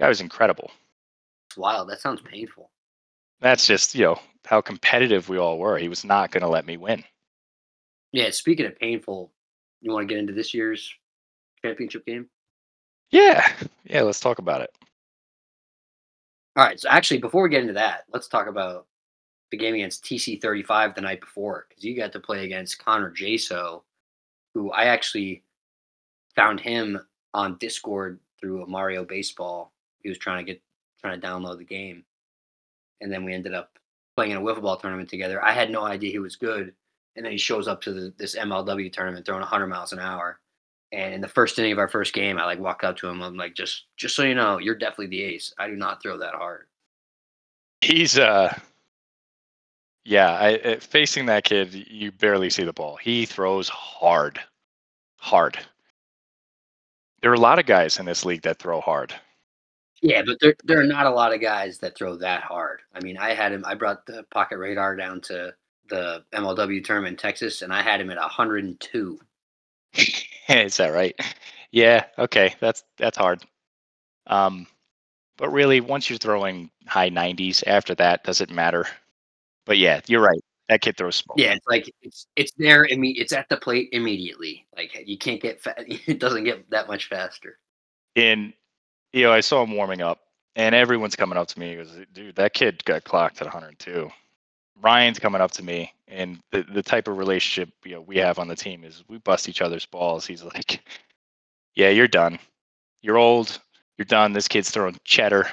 That 0.00 0.08
was 0.08 0.20
incredible. 0.20 0.72
Wow, 1.56 1.84
that 1.84 2.00
sounds 2.00 2.20
painful. 2.20 2.70
That's 3.40 3.68
just, 3.68 3.94
you 3.94 4.04
know, 4.04 4.20
how 4.44 4.60
competitive 4.60 5.28
we 5.28 5.38
all 5.38 5.58
were. 5.58 5.78
He 5.78 5.88
was 5.88 6.04
not 6.04 6.32
going 6.32 6.42
to 6.42 6.48
let 6.48 6.66
me 6.66 6.76
win. 6.76 7.04
Yeah, 8.10 8.30
speaking 8.30 8.66
of 8.66 8.76
painful, 8.76 9.30
you 9.80 9.92
want 9.92 10.08
to 10.08 10.12
get 10.12 10.18
into 10.18 10.32
this 10.32 10.54
year's 10.54 10.92
championship 11.62 12.04
game? 12.04 12.28
Yeah. 13.10 13.46
Yeah, 13.84 14.02
let's 14.02 14.18
talk 14.18 14.40
about 14.40 14.60
it. 14.60 14.70
All 16.58 16.64
right. 16.64 16.80
So 16.80 16.88
actually, 16.88 17.18
before 17.18 17.44
we 17.44 17.50
get 17.50 17.60
into 17.60 17.74
that, 17.74 18.02
let's 18.12 18.26
talk 18.26 18.48
about 18.48 18.88
the 19.52 19.56
game 19.56 19.76
against 19.76 20.04
TC35 20.04 20.96
the 20.96 21.00
night 21.00 21.20
before 21.20 21.66
because 21.68 21.84
you 21.84 21.96
got 21.96 22.10
to 22.12 22.18
play 22.18 22.44
against 22.44 22.84
Connor 22.84 23.12
Jaso, 23.12 23.82
who 24.54 24.72
I 24.72 24.86
actually 24.86 25.44
found 26.34 26.58
him 26.58 26.98
on 27.32 27.58
Discord 27.58 28.18
through 28.40 28.64
a 28.64 28.66
Mario 28.66 29.04
Baseball. 29.04 29.72
He 30.00 30.08
was 30.08 30.18
trying 30.18 30.44
to 30.44 30.52
get 30.52 30.60
trying 31.00 31.20
to 31.20 31.24
download 31.24 31.58
the 31.58 31.64
game, 31.64 32.02
and 33.00 33.12
then 33.12 33.24
we 33.24 33.34
ended 33.34 33.54
up 33.54 33.78
playing 34.16 34.32
in 34.32 34.38
a 34.38 34.40
wiffle 34.40 34.62
ball 34.62 34.76
tournament 34.78 35.08
together. 35.08 35.40
I 35.40 35.52
had 35.52 35.70
no 35.70 35.84
idea 35.84 36.10
he 36.10 36.18
was 36.18 36.34
good, 36.34 36.74
and 37.14 37.24
then 37.24 37.30
he 37.30 37.38
shows 37.38 37.68
up 37.68 37.80
to 37.82 37.92
the, 37.92 38.12
this 38.18 38.34
MLW 38.34 38.92
tournament 38.92 39.24
throwing 39.24 39.42
100 39.42 39.68
miles 39.68 39.92
an 39.92 40.00
hour. 40.00 40.40
And 40.92 41.14
in 41.14 41.20
the 41.20 41.28
first 41.28 41.58
inning 41.58 41.72
of 41.72 41.78
our 41.78 41.88
first 41.88 42.14
game, 42.14 42.38
I 42.38 42.44
like 42.44 42.58
walk 42.58 42.82
up 42.82 42.96
to 42.98 43.08
him. 43.08 43.22
I'm 43.22 43.36
like, 43.36 43.54
just 43.54 43.84
just 43.96 44.16
so 44.16 44.22
you 44.22 44.34
know, 44.34 44.58
you're 44.58 44.74
definitely 44.74 45.08
the 45.08 45.22
ace. 45.22 45.52
I 45.58 45.68
do 45.68 45.76
not 45.76 46.02
throw 46.02 46.18
that 46.18 46.34
hard. 46.34 46.66
He's 47.80 48.18
uh 48.18 48.58
yeah, 50.08 50.32
I, 50.32 50.54
uh, 50.60 50.80
facing 50.80 51.26
that 51.26 51.44
kid, 51.44 51.74
you 51.74 52.10
barely 52.10 52.48
see 52.48 52.64
the 52.64 52.72
ball. 52.72 52.96
He 52.96 53.26
throws 53.26 53.68
hard, 53.68 54.40
hard. 55.18 55.58
There 57.20 57.30
are 57.30 57.34
a 57.34 57.40
lot 57.40 57.58
of 57.58 57.66
guys 57.66 57.98
in 57.98 58.06
this 58.06 58.24
league 58.24 58.40
that 58.42 58.58
throw 58.58 58.80
hard. 58.80 59.12
Yeah, 60.00 60.22
but 60.24 60.38
there 60.40 60.54
there 60.64 60.80
are 60.80 60.84
not 60.84 61.06
a 61.06 61.10
lot 61.10 61.34
of 61.34 61.42
guys 61.42 61.78
that 61.80 61.94
throw 61.94 62.16
that 62.16 62.42
hard. 62.42 62.80
I 62.94 63.00
mean, 63.00 63.18
I 63.18 63.34
had 63.34 63.52
him. 63.52 63.64
I 63.66 63.74
brought 63.74 64.06
the 64.06 64.22
pocket 64.30 64.56
radar 64.56 64.96
down 64.96 65.20
to 65.22 65.52
the 65.90 66.24
MLW 66.32 66.82
term 66.84 67.04
in 67.04 67.16
Texas, 67.16 67.60
and 67.60 67.70
I 67.72 67.82
had 67.82 68.00
him 68.00 68.10
at 68.10 68.16
102. 68.16 69.20
Is 70.66 70.76
that 70.78 70.88
right? 70.88 71.18
Yeah. 71.70 72.04
Okay. 72.18 72.54
That's 72.60 72.84
that's 72.96 73.16
hard. 73.18 73.42
Um, 74.26 74.66
but 75.38 75.50
really, 75.50 75.80
once 75.80 76.10
you're 76.10 76.18
throwing 76.18 76.70
high 76.86 77.10
90s, 77.10 77.62
after 77.66 77.94
that 77.96 78.24
does 78.24 78.40
it 78.40 78.50
matter. 78.50 78.86
But 79.66 79.78
yeah, 79.78 80.00
you're 80.08 80.22
right. 80.22 80.40
That 80.68 80.82
kid 80.82 80.96
throws 80.96 81.16
smoke. 81.16 81.38
Yeah, 81.38 81.54
it's 81.54 81.66
like 81.68 81.92
it's 82.02 82.26
it's 82.36 82.52
there. 82.58 82.86
I 82.92 82.96
mean, 82.96 83.14
it's 83.18 83.32
at 83.32 83.48
the 83.48 83.56
plate 83.58 83.90
immediately. 83.92 84.66
Like 84.76 85.02
you 85.06 85.18
can't 85.18 85.40
get 85.40 85.62
fa- 85.62 85.74
it 85.86 86.20
doesn't 86.20 86.44
get 86.44 86.68
that 86.70 86.88
much 86.88 87.08
faster. 87.08 87.58
And 88.16 88.52
you 89.12 89.24
know, 89.24 89.32
I 89.32 89.40
saw 89.40 89.62
him 89.64 89.72
warming 89.76 90.02
up, 90.02 90.20
and 90.56 90.74
everyone's 90.74 91.16
coming 91.16 91.38
up 91.38 91.48
to 91.48 91.60
me. 91.60 91.70
He 91.70 91.76
goes, 91.76 91.96
"Dude, 92.12 92.36
that 92.36 92.54
kid 92.54 92.84
got 92.84 93.04
clocked 93.04 93.40
at 93.40 93.46
102." 93.46 94.10
Ryan's 94.80 95.18
coming 95.18 95.40
up 95.40 95.50
to 95.52 95.64
me, 95.64 95.92
and 96.06 96.40
the 96.52 96.62
the 96.62 96.82
type 96.82 97.08
of 97.08 97.18
relationship 97.18 97.70
you 97.84 97.94
know 97.94 98.00
we 98.00 98.16
have 98.18 98.38
on 98.38 98.48
the 98.48 98.56
team 98.56 98.84
is 98.84 99.04
we 99.08 99.18
bust 99.18 99.48
each 99.48 99.62
other's 99.62 99.86
balls. 99.86 100.26
He's 100.26 100.42
like, 100.42 100.80
"Yeah, 101.74 101.90
you're 101.90 102.08
done. 102.08 102.38
You're 103.02 103.18
old. 103.18 103.58
You're 103.96 104.06
done. 104.06 104.32
This 104.32 104.48
kid's 104.48 104.70
throwing 104.70 104.98
cheddar." 105.04 105.48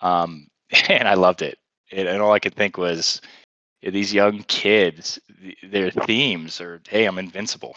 Um, 0.00 0.48
and 0.88 1.08
I 1.08 1.14
loved 1.14 1.42
it. 1.42 1.58
it 1.90 2.06
and 2.06 2.22
all 2.22 2.32
I 2.32 2.38
could 2.38 2.54
think 2.54 2.76
was, 2.78 3.20
these 3.82 4.12
young 4.12 4.42
kids, 4.44 5.18
their 5.62 5.90
themes 5.90 6.60
are, 6.60 6.80
"Hey, 6.88 7.06
I'm 7.06 7.18
invincible." 7.18 7.76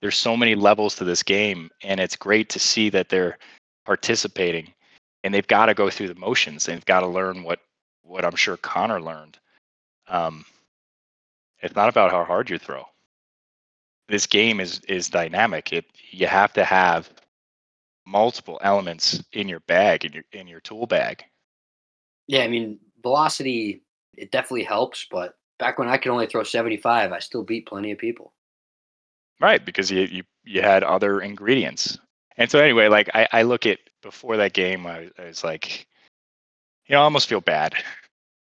There's 0.00 0.16
so 0.16 0.36
many 0.36 0.54
levels 0.54 0.94
to 0.96 1.04
this 1.04 1.22
game, 1.22 1.70
and 1.82 2.00
it's 2.00 2.16
great 2.16 2.48
to 2.50 2.58
see 2.58 2.88
that 2.90 3.10
they're 3.10 3.38
participating, 3.84 4.72
and 5.24 5.34
they've 5.34 5.46
got 5.46 5.66
to 5.66 5.74
go 5.74 5.90
through 5.90 6.08
the 6.08 6.14
motions. 6.14 6.64
They've 6.64 6.84
got 6.86 7.00
to 7.00 7.06
learn 7.06 7.42
what 7.42 7.60
what 8.10 8.24
I'm 8.24 8.36
sure 8.36 8.56
Connor 8.56 9.00
learned. 9.00 9.38
Um, 10.08 10.44
it's 11.62 11.76
not 11.76 11.88
about 11.88 12.10
how 12.10 12.24
hard 12.24 12.50
you 12.50 12.58
throw. 12.58 12.84
This 14.08 14.26
game 14.26 14.58
is 14.58 14.80
is 14.88 15.08
dynamic. 15.08 15.72
It 15.72 15.84
you 16.10 16.26
have 16.26 16.52
to 16.54 16.64
have 16.64 17.08
multiple 18.06 18.58
elements 18.62 19.22
in 19.32 19.48
your 19.48 19.60
bag 19.60 20.04
in 20.04 20.12
your 20.12 20.24
in 20.32 20.48
your 20.48 20.60
tool 20.60 20.86
bag. 20.86 21.24
Yeah, 22.26 22.42
I 22.42 22.48
mean 22.48 22.80
velocity 23.02 23.82
it 24.16 24.32
definitely 24.32 24.64
helps, 24.64 25.06
but 25.10 25.36
back 25.58 25.78
when 25.78 25.88
I 25.88 25.96
could 25.96 26.10
only 26.10 26.26
throw 26.26 26.42
75, 26.42 27.12
I 27.12 27.18
still 27.20 27.44
beat 27.44 27.66
plenty 27.66 27.92
of 27.92 27.98
people. 27.98 28.32
Right, 29.40 29.64
because 29.64 29.90
you 29.90 30.00
you 30.02 30.24
you 30.44 30.62
had 30.62 30.82
other 30.82 31.20
ingredients. 31.20 31.98
And 32.36 32.50
so 32.50 32.58
anyway, 32.58 32.88
like 32.88 33.08
I, 33.14 33.28
I 33.32 33.42
look 33.42 33.66
at 33.66 33.78
before 34.02 34.36
that 34.38 34.54
game, 34.54 34.86
I, 34.86 35.10
I 35.18 35.26
was 35.26 35.44
like, 35.44 35.86
you 36.86 36.94
know, 36.94 37.02
I 37.02 37.04
almost 37.04 37.28
feel 37.28 37.40
bad 37.40 37.74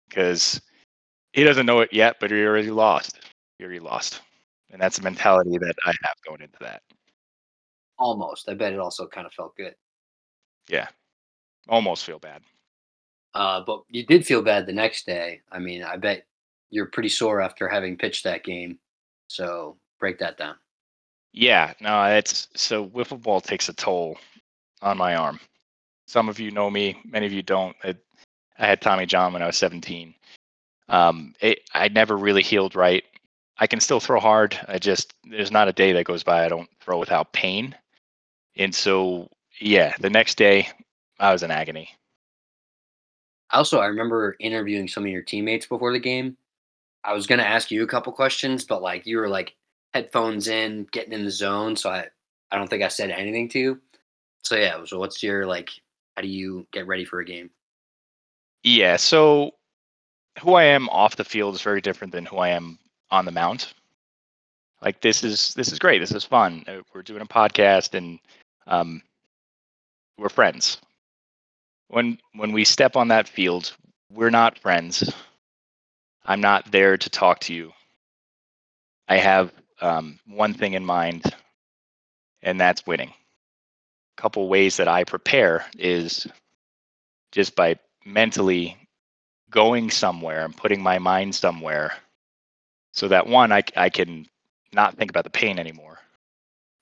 because 0.08 0.60
he 1.32 1.44
doesn't 1.44 1.66
know 1.66 1.80
it 1.80 1.92
yet, 1.92 2.16
but 2.20 2.30
he 2.30 2.42
already 2.42 2.70
lost. 2.70 3.20
He 3.58 3.64
already 3.64 3.80
lost. 3.80 4.22
And 4.70 4.80
that's 4.80 4.96
the 4.96 5.02
mentality 5.02 5.58
that 5.58 5.74
I 5.84 5.92
have 6.02 6.16
going 6.26 6.42
into 6.42 6.58
that. 6.60 6.82
Almost. 7.98 8.48
I 8.48 8.54
bet 8.54 8.72
it 8.72 8.78
also 8.78 9.06
kind 9.06 9.26
of 9.26 9.32
felt 9.32 9.56
good. 9.56 9.74
Yeah. 10.68 10.88
Almost 11.68 12.04
feel 12.04 12.18
bad. 12.18 12.42
Uh, 13.34 13.62
but 13.66 13.82
you 13.88 14.04
did 14.06 14.26
feel 14.26 14.42
bad 14.42 14.66
the 14.66 14.72
next 14.72 15.06
day. 15.06 15.42
I 15.52 15.58
mean, 15.58 15.82
I 15.82 15.96
bet 15.96 16.26
you're 16.70 16.86
pretty 16.86 17.08
sore 17.08 17.40
after 17.40 17.68
having 17.68 17.96
pitched 17.96 18.24
that 18.24 18.44
game. 18.44 18.78
So 19.28 19.76
break 20.00 20.18
that 20.18 20.38
down. 20.38 20.56
Yeah, 21.32 21.74
no, 21.80 22.04
it's 22.04 22.48
so 22.54 22.86
wiffle 22.86 23.20
ball 23.20 23.42
takes 23.42 23.68
a 23.68 23.74
toll 23.74 24.16
on 24.80 24.96
my 24.96 25.16
arm. 25.16 25.38
Some 26.06 26.28
of 26.30 26.40
you 26.40 26.50
know 26.50 26.70
me, 26.70 26.98
many 27.04 27.26
of 27.26 27.32
you 27.32 27.42
don't. 27.42 27.76
It, 27.84 27.98
I 28.58 28.66
had 28.66 28.80
Tommy 28.80 29.06
John 29.06 29.32
when 29.32 29.42
I 29.42 29.46
was 29.46 29.56
17. 29.56 30.14
Um, 30.88 31.34
it, 31.40 31.60
I 31.74 31.88
never 31.88 32.16
really 32.16 32.42
healed 32.42 32.74
right. 32.74 33.04
I 33.58 33.66
can 33.66 33.80
still 33.80 34.00
throw 34.00 34.20
hard. 34.20 34.58
I 34.68 34.78
just 34.78 35.14
there's 35.24 35.50
not 35.50 35.68
a 35.68 35.72
day 35.72 35.92
that 35.92 36.04
goes 36.04 36.22
by 36.22 36.44
I 36.44 36.48
don't 36.48 36.68
throw 36.80 36.98
without 36.98 37.32
pain. 37.32 37.74
And 38.56 38.74
so 38.74 39.28
yeah, 39.60 39.94
the 40.00 40.10
next 40.10 40.36
day 40.36 40.68
I 41.18 41.32
was 41.32 41.42
in 41.42 41.50
agony. 41.50 41.90
Also, 43.50 43.78
I 43.78 43.86
remember 43.86 44.36
interviewing 44.40 44.88
some 44.88 45.04
of 45.04 45.10
your 45.10 45.22
teammates 45.22 45.66
before 45.66 45.92
the 45.92 45.98
game. 45.98 46.36
I 47.04 47.14
was 47.14 47.26
gonna 47.26 47.44
ask 47.44 47.70
you 47.70 47.82
a 47.82 47.86
couple 47.86 48.12
questions, 48.12 48.64
but 48.64 48.82
like 48.82 49.06
you 49.06 49.18
were 49.18 49.28
like 49.28 49.54
headphones 49.94 50.48
in, 50.48 50.86
getting 50.92 51.12
in 51.12 51.24
the 51.24 51.30
zone, 51.30 51.76
so 51.76 51.90
I 51.90 52.06
I 52.50 52.58
don't 52.58 52.68
think 52.68 52.82
I 52.82 52.88
said 52.88 53.10
anything 53.10 53.48
to 53.50 53.58
you. 53.58 53.80
So 54.42 54.56
yeah, 54.56 54.84
so 54.84 54.98
what's 54.98 55.22
your 55.22 55.46
like? 55.46 55.70
How 56.16 56.22
do 56.22 56.28
you 56.28 56.66
get 56.72 56.86
ready 56.86 57.04
for 57.04 57.20
a 57.20 57.24
game? 57.24 57.50
Yeah, 58.66 58.96
so 58.96 59.52
who 60.40 60.54
I 60.54 60.64
am 60.64 60.88
off 60.88 61.14
the 61.14 61.24
field 61.24 61.54
is 61.54 61.62
very 61.62 61.80
different 61.80 62.12
than 62.12 62.26
who 62.26 62.38
I 62.38 62.48
am 62.48 62.80
on 63.12 63.24
the 63.24 63.30
mount. 63.30 63.72
Like 64.82 65.00
this 65.00 65.22
is 65.22 65.54
this 65.54 65.70
is 65.70 65.78
great. 65.78 66.00
This 66.00 66.10
is 66.10 66.24
fun. 66.24 66.64
Uh, 66.66 66.78
we're 66.92 67.02
doing 67.02 67.22
a 67.22 67.26
podcast 67.26 67.94
and 67.94 68.18
um, 68.66 69.02
we're 70.18 70.28
friends. 70.28 70.78
When 71.90 72.18
when 72.34 72.50
we 72.50 72.64
step 72.64 72.96
on 72.96 73.06
that 73.06 73.28
field, 73.28 73.72
we're 74.10 74.30
not 74.30 74.58
friends. 74.58 75.14
I'm 76.24 76.40
not 76.40 76.72
there 76.72 76.96
to 76.96 77.08
talk 77.08 77.38
to 77.42 77.54
you. 77.54 77.72
I 79.06 79.18
have 79.18 79.52
um, 79.80 80.18
one 80.26 80.54
thing 80.54 80.72
in 80.72 80.84
mind, 80.84 81.22
and 82.42 82.60
that's 82.60 82.84
winning. 82.84 83.10
A 84.18 84.20
couple 84.20 84.48
ways 84.48 84.76
that 84.78 84.88
I 84.88 85.04
prepare 85.04 85.64
is 85.78 86.26
just 87.30 87.54
by 87.54 87.78
mentally 88.06 88.76
going 89.50 89.90
somewhere 89.90 90.44
and 90.44 90.56
putting 90.56 90.82
my 90.82 90.98
mind 90.98 91.34
somewhere 91.34 91.92
so 92.92 93.08
that 93.08 93.26
one 93.26 93.52
I, 93.52 93.62
I 93.76 93.90
can 93.90 94.26
not 94.72 94.96
think 94.96 95.10
about 95.10 95.24
the 95.24 95.30
pain 95.30 95.58
anymore. 95.58 95.98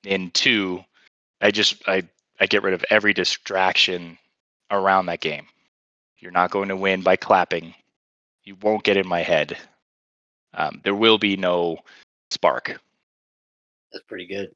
And 0.07 0.33
two 0.35 0.85
i 1.41 1.51
just 1.51 1.83
i 1.89 2.03
i 2.41 2.47
get 2.47 2.63
rid 2.63 2.75
of 2.75 2.85
every 2.91 3.13
distraction 3.13 4.19
around 4.71 5.07
that 5.07 5.21
game. 5.21 5.47
You're 6.19 6.33
not 6.33 6.51
going 6.51 6.69
to 6.69 6.77
win 6.77 7.03
by 7.03 7.17
clapping. 7.17 7.75
You 8.45 8.57
won't 8.63 8.85
get 8.85 8.97
in 8.97 9.07
my 9.07 9.21
head. 9.21 9.57
Um, 10.55 10.81
there 10.85 10.95
will 10.95 11.19
be 11.19 11.37
no 11.37 11.79
spark. 12.31 12.81
That's 13.93 14.05
pretty 14.07 14.27
good. 14.27 14.51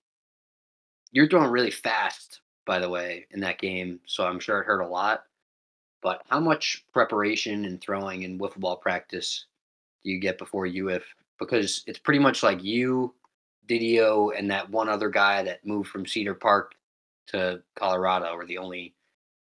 You're 1.11 1.29
throwing 1.29 1.51
really 1.51 1.71
fast, 1.71 2.41
by 2.67 2.79
the 2.79 2.89
way, 2.89 3.27
in 3.31 3.41
that 3.41 3.59
game, 3.59 4.01
so 4.07 4.25
I'm 4.25 4.41
sure 4.41 4.61
it 4.61 4.65
hurt 4.65 4.81
a 4.81 4.87
lot. 4.87 5.25
But 6.03 6.23
how 6.29 6.41
much 6.41 6.85
preparation 6.93 7.65
and 7.65 7.81
throwing 7.81 8.25
and 8.25 8.39
wiffle 8.41 8.59
ball 8.61 8.77
practice 8.77 9.47
do 10.05 10.11
you 10.11 10.21
get 10.21 10.39
before 10.39 10.67
UF? 10.67 11.03
Because 11.39 11.83
it's 11.87 11.99
pretty 11.99 12.21
much 12.21 12.43
like 12.43 12.63
you 12.63 13.15
Didio 13.69 14.37
and 14.37 14.51
that 14.51 14.71
one 14.71 14.89
other 14.89 15.11
guy 15.11 15.43
that 15.43 15.65
moved 15.67 15.91
from 15.91 16.07
Cedar 16.07 16.35
Park 16.35 16.75
to 17.29 17.63
Colorado 17.77 18.35
were 18.35 18.47
the 18.47 18.59
only 18.59 18.95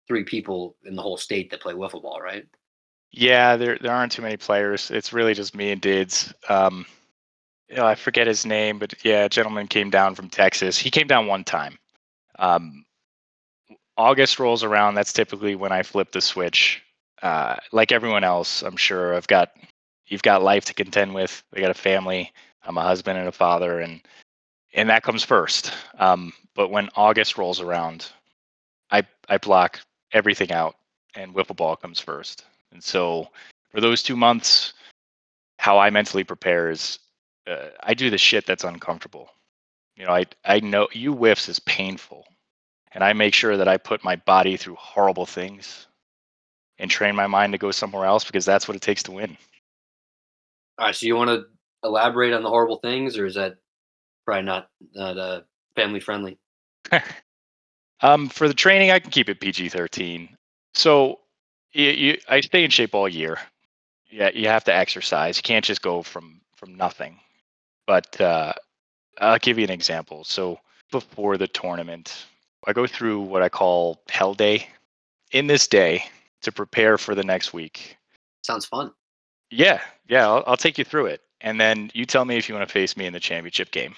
three 0.06 0.24
people 0.24 0.76
in 0.84 0.94
the 0.94 1.02
whole 1.02 1.16
state 1.16 1.50
that 1.50 1.60
play 1.60 1.74
wiffle 1.74 2.02
ball, 2.02 2.20
right? 2.20 2.46
Yeah, 3.10 3.56
there 3.56 3.78
there 3.80 3.92
aren't 3.92 4.12
too 4.12 4.22
many 4.22 4.36
players. 4.36 4.90
It's 4.90 5.12
really 5.12 5.34
just 5.34 5.54
me 5.54 5.70
and 5.70 5.80
Dids. 5.80 6.32
Um, 6.48 6.86
you 7.68 7.76
know, 7.76 7.86
I 7.86 7.94
forget 7.94 8.26
his 8.26 8.44
name, 8.44 8.78
but 8.78 8.94
yeah, 9.04 9.24
a 9.24 9.28
gentleman 9.28 9.66
came 9.66 9.90
down 9.90 10.14
from 10.14 10.28
Texas. 10.28 10.78
He 10.78 10.90
came 10.90 11.06
down 11.06 11.26
one 11.26 11.44
time. 11.44 11.78
Um, 12.38 12.84
August 13.96 14.38
rolls 14.38 14.64
around. 14.64 14.94
That's 14.94 15.12
typically 15.12 15.54
when 15.54 15.72
I 15.72 15.82
flip 15.82 16.12
the 16.12 16.20
switch. 16.20 16.82
Uh, 17.22 17.56
like 17.72 17.92
everyone 17.92 18.24
else, 18.24 18.62
I'm 18.62 18.76
sure 18.76 19.14
I've 19.14 19.28
got 19.28 19.52
you've 20.06 20.22
got 20.22 20.42
life 20.42 20.64
to 20.66 20.74
contend 20.74 21.14
with. 21.14 21.42
I 21.54 21.60
got 21.60 21.70
a 21.70 21.74
family. 21.74 22.32
I'm 22.64 22.78
a 22.78 22.82
husband 22.82 23.18
and 23.18 23.28
a 23.28 23.32
father, 23.32 23.80
and 23.80 24.00
and 24.74 24.88
that 24.88 25.02
comes 25.02 25.22
first. 25.22 25.72
Um, 25.98 26.32
but 26.54 26.68
when 26.68 26.88
August 26.96 27.38
rolls 27.38 27.60
around, 27.60 28.10
I 28.90 29.04
I 29.28 29.38
block 29.38 29.80
everything 30.12 30.52
out, 30.52 30.76
and 31.14 31.34
wiffle 31.34 31.56
ball 31.56 31.76
comes 31.76 32.00
first. 32.00 32.44
And 32.72 32.82
so 32.82 33.28
for 33.70 33.80
those 33.80 34.02
two 34.02 34.16
months, 34.16 34.72
how 35.58 35.78
I 35.78 35.90
mentally 35.90 36.24
prepare 36.24 36.70
is 36.70 36.98
uh, 37.46 37.68
I 37.82 37.94
do 37.94 38.10
the 38.10 38.18
shit 38.18 38.46
that's 38.46 38.64
uncomfortable. 38.64 39.30
You 39.96 40.06
know, 40.06 40.12
I 40.12 40.26
I 40.44 40.60
know 40.60 40.88
you 40.92 41.12
whiffs 41.14 41.48
is 41.48 41.58
painful, 41.60 42.26
and 42.94 43.02
I 43.02 43.12
make 43.12 43.34
sure 43.34 43.56
that 43.56 43.68
I 43.68 43.76
put 43.76 44.04
my 44.04 44.16
body 44.16 44.56
through 44.56 44.76
horrible 44.76 45.26
things 45.26 45.86
and 46.78 46.90
train 46.90 47.14
my 47.14 47.26
mind 47.26 47.52
to 47.52 47.58
go 47.58 47.70
somewhere 47.70 48.04
else 48.04 48.24
because 48.24 48.44
that's 48.44 48.66
what 48.68 48.76
it 48.76 48.82
takes 48.82 49.02
to 49.04 49.12
win. 49.12 49.36
All 50.78 50.86
right, 50.86 50.94
so 50.94 51.06
you 51.06 51.16
want 51.16 51.30
to 51.30 51.44
elaborate 51.84 52.32
on 52.32 52.42
the 52.42 52.48
horrible 52.48 52.76
things, 52.76 53.18
or 53.18 53.26
is 53.26 53.34
that 53.34 53.56
probably 54.24 54.44
not 54.44 54.68
not 54.94 55.18
uh, 55.18 55.40
family 55.76 56.00
friendly? 56.00 56.38
um, 58.00 58.28
for 58.28 58.48
the 58.48 58.54
training, 58.54 58.90
I 58.90 58.98
can 58.98 59.10
keep 59.10 59.28
it 59.28 59.40
PG 59.40 59.68
thirteen. 59.68 60.36
So 60.74 61.20
you, 61.72 61.90
you, 61.90 62.18
I 62.28 62.40
stay 62.40 62.64
in 62.64 62.70
shape 62.70 62.94
all 62.94 63.08
year. 63.08 63.38
Yeah, 64.10 64.30
you 64.34 64.48
have 64.48 64.64
to 64.64 64.74
exercise. 64.74 65.36
You 65.38 65.42
can't 65.42 65.64
just 65.64 65.82
go 65.82 66.02
from 66.02 66.40
from 66.56 66.74
nothing. 66.74 67.18
But 67.86 68.20
uh, 68.20 68.52
I'll 69.20 69.38
give 69.38 69.58
you 69.58 69.64
an 69.64 69.70
example. 69.70 70.24
So 70.24 70.58
before 70.90 71.36
the 71.36 71.48
tournament, 71.48 72.26
I 72.66 72.72
go 72.72 72.86
through 72.86 73.20
what 73.20 73.42
I 73.42 73.48
call 73.48 74.02
Hell 74.08 74.34
Day. 74.34 74.68
In 75.32 75.46
this 75.46 75.66
day, 75.66 76.04
to 76.42 76.52
prepare 76.52 76.98
for 76.98 77.14
the 77.14 77.24
next 77.24 77.54
week. 77.54 77.96
Sounds 78.42 78.66
fun. 78.66 78.92
Yeah, 79.50 79.80
yeah, 80.08 80.26
I'll, 80.26 80.44
I'll 80.46 80.56
take 80.56 80.76
you 80.76 80.84
through 80.84 81.06
it, 81.06 81.22
and 81.40 81.60
then 81.60 81.90
you 81.94 82.04
tell 82.04 82.24
me 82.24 82.36
if 82.36 82.48
you 82.48 82.54
want 82.54 82.68
to 82.68 82.72
face 82.72 82.96
me 82.96 83.06
in 83.06 83.12
the 83.12 83.20
championship 83.20 83.70
game. 83.70 83.94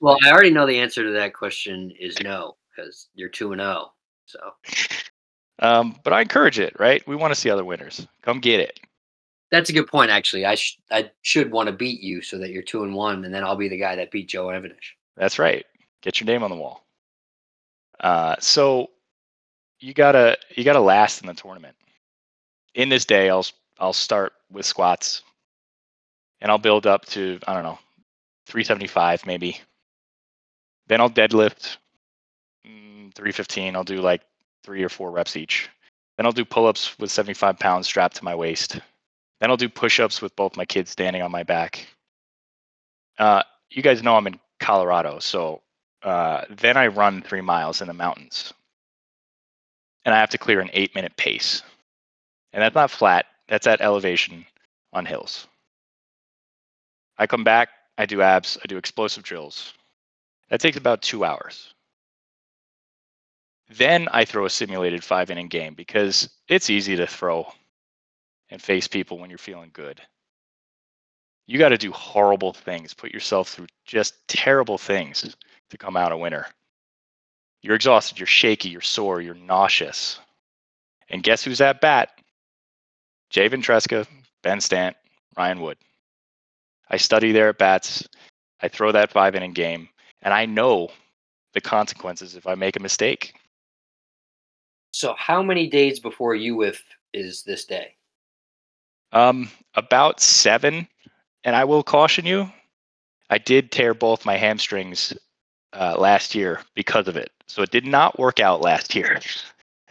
Well, 0.00 0.18
I 0.24 0.30
already 0.30 0.50
know 0.50 0.66
the 0.66 0.78
answer 0.78 1.04
to 1.04 1.10
that 1.12 1.34
question 1.34 1.92
is 1.98 2.18
no, 2.22 2.56
because 2.74 3.08
you're 3.14 3.28
two 3.28 3.52
and 3.52 3.60
zero. 3.60 3.70
Oh, 3.70 3.92
so. 4.26 4.38
Um, 5.58 5.94
but 6.02 6.12
I 6.12 6.22
encourage 6.22 6.58
it, 6.58 6.74
right? 6.80 7.06
We 7.06 7.14
want 7.14 7.32
to 7.32 7.38
see 7.38 7.48
other 7.48 7.64
winners. 7.64 8.04
Come 8.22 8.40
get 8.40 8.58
it. 8.58 8.80
That's 9.52 9.70
a 9.70 9.72
good 9.72 9.86
point, 9.86 10.10
actually. 10.10 10.44
I 10.44 10.56
sh- 10.56 10.78
I 10.90 11.10
should 11.20 11.52
want 11.52 11.68
to 11.68 11.72
beat 11.72 12.00
you 12.00 12.20
so 12.20 12.36
that 12.38 12.50
you're 12.50 12.64
two 12.64 12.82
and 12.82 12.94
one, 12.94 13.24
and 13.24 13.32
then 13.32 13.44
I'll 13.44 13.54
be 13.54 13.68
the 13.68 13.78
guy 13.78 13.94
that 13.94 14.10
beat 14.10 14.28
Joe 14.28 14.46
Evanish. 14.46 14.96
That's 15.16 15.38
right. 15.38 15.64
Get 16.00 16.18
your 16.18 16.26
name 16.26 16.42
on 16.42 16.50
the 16.50 16.56
wall. 16.56 16.81
Uh, 18.02 18.36
so 18.40 18.90
you 19.80 19.94
gotta 19.94 20.36
you 20.56 20.64
gotta 20.64 20.80
last 20.80 21.20
in 21.20 21.26
the 21.26 21.34
tournament. 21.34 21.76
In 22.74 22.88
this 22.88 23.04
day, 23.04 23.30
I'll 23.30 23.46
I'll 23.78 23.92
start 23.92 24.32
with 24.50 24.66
squats, 24.66 25.22
and 26.40 26.50
I'll 26.50 26.58
build 26.58 26.86
up 26.86 27.06
to 27.06 27.38
I 27.46 27.54
don't 27.54 27.62
know, 27.62 27.78
375 28.46 29.26
maybe. 29.26 29.60
Then 30.88 31.00
I'll 31.00 31.10
deadlift, 31.10 31.76
mm, 32.66 33.14
315. 33.14 33.76
I'll 33.76 33.84
do 33.84 34.00
like 34.00 34.22
three 34.64 34.82
or 34.82 34.88
four 34.88 35.10
reps 35.10 35.36
each. 35.36 35.70
Then 36.16 36.26
I'll 36.26 36.32
do 36.32 36.44
pull-ups 36.44 36.98
with 36.98 37.10
75 37.10 37.58
pounds 37.58 37.86
strapped 37.86 38.16
to 38.16 38.24
my 38.24 38.34
waist. 38.34 38.78
Then 39.40 39.50
I'll 39.50 39.56
do 39.56 39.68
push-ups 39.68 40.20
with 40.20 40.36
both 40.36 40.56
my 40.56 40.64
kids 40.64 40.90
standing 40.90 41.22
on 41.22 41.30
my 41.30 41.42
back. 41.42 41.86
Uh, 43.18 43.42
you 43.70 43.82
guys 43.82 44.02
know 44.02 44.16
I'm 44.16 44.26
in 44.26 44.38
Colorado, 44.60 45.18
so 45.18 45.61
uh, 46.02 46.44
then 46.50 46.76
I 46.76 46.88
run 46.88 47.22
three 47.22 47.40
miles 47.40 47.80
in 47.80 47.88
the 47.88 47.94
mountains, 47.94 48.52
and 50.04 50.14
I 50.14 50.18
have 50.20 50.30
to 50.30 50.38
clear 50.38 50.60
an 50.60 50.70
eight-minute 50.72 51.16
pace. 51.16 51.62
And 52.52 52.62
that's 52.62 52.74
not 52.74 52.90
flat; 52.90 53.26
that's 53.48 53.66
at 53.66 53.80
elevation 53.80 54.46
on 54.92 55.06
hills. 55.06 55.46
I 57.18 57.26
come 57.26 57.44
back, 57.44 57.68
I 57.96 58.06
do 58.06 58.22
abs, 58.22 58.58
I 58.62 58.66
do 58.66 58.76
explosive 58.76 59.22
drills. 59.22 59.72
That 60.48 60.60
takes 60.60 60.76
about 60.76 61.02
two 61.02 61.24
hours. 61.24 61.72
Then 63.70 64.08
I 64.10 64.24
throw 64.24 64.44
a 64.44 64.50
simulated 64.50 65.02
five 65.02 65.30
inning 65.30 65.48
game 65.48 65.74
because 65.74 66.28
it's 66.48 66.68
easy 66.68 66.96
to 66.96 67.06
throw 67.06 67.46
and 68.50 68.60
face 68.60 68.86
people 68.86 69.18
when 69.18 69.30
you're 69.30 69.38
feeling 69.38 69.70
good. 69.72 70.00
You 71.46 71.58
got 71.58 71.70
to 71.70 71.78
do 71.78 71.92
horrible 71.92 72.52
things, 72.52 72.94
put 72.94 73.12
yourself 73.12 73.48
through 73.48 73.66
just 73.84 74.14
terrible 74.28 74.78
things 74.78 75.36
to 75.72 75.78
come 75.78 75.96
out 75.96 76.12
a 76.12 76.16
winner. 76.16 76.46
You're 77.62 77.74
exhausted, 77.74 78.18
you're 78.18 78.26
shaky, 78.26 78.68
you're 78.68 78.80
sore, 78.80 79.20
you're 79.20 79.34
nauseous. 79.34 80.20
And 81.08 81.22
guess 81.22 81.42
who's 81.42 81.60
at 81.60 81.80
bat? 81.80 82.10
Jay 83.30 83.48
Ventresca, 83.48 84.06
Ben 84.42 84.60
Stant, 84.60 84.96
Ryan 85.36 85.60
Wood. 85.60 85.78
I 86.88 86.96
study 86.96 87.32
their 87.32 87.48
at 87.48 87.58
bats. 87.58 88.06
I 88.60 88.68
throw 88.68 88.92
that 88.92 89.10
five 89.10 89.34
inning 89.34 89.52
game, 89.52 89.88
and 90.22 90.32
I 90.32 90.46
know 90.46 90.90
the 91.54 91.60
consequences 91.60 92.36
if 92.36 92.46
I 92.46 92.54
make 92.54 92.76
a 92.76 92.80
mistake. 92.80 93.34
So, 94.92 95.14
how 95.18 95.42
many 95.42 95.68
days 95.68 96.00
before 96.00 96.34
UWiff 96.34 96.78
is 97.14 97.42
this 97.42 97.64
day? 97.64 97.94
Um, 99.12 99.50
about 99.74 100.20
seven. 100.20 100.86
And 101.44 101.56
I 101.56 101.64
will 101.64 101.82
caution 101.82 102.24
you, 102.24 102.52
I 103.28 103.38
did 103.38 103.72
tear 103.72 103.94
both 103.94 104.26
my 104.26 104.36
hamstrings 104.36 105.14
uh, 105.72 105.96
last 105.98 106.34
year 106.34 106.60
because 106.74 107.08
of 107.08 107.16
it. 107.16 107.30
So 107.46 107.62
it 107.62 107.70
did 107.70 107.86
not 107.86 108.18
work 108.18 108.40
out 108.40 108.60
last 108.60 108.94
year. 108.94 109.20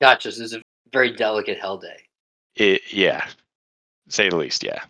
gotcha. 0.00 0.32
So 0.32 0.40
this 0.40 0.52
is 0.52 0.54
a 0.54 0.62
very 0.92 1.12
delicate 1.12 1.58
hell 1.58 1.78
day. 1.78 2.02
It, 2.56 2.82
yeah, 2.92 3.26
say 4.08 4.28
the 4.28 4.36
least. 4.36 4.62
Yeah. 4.64 4.82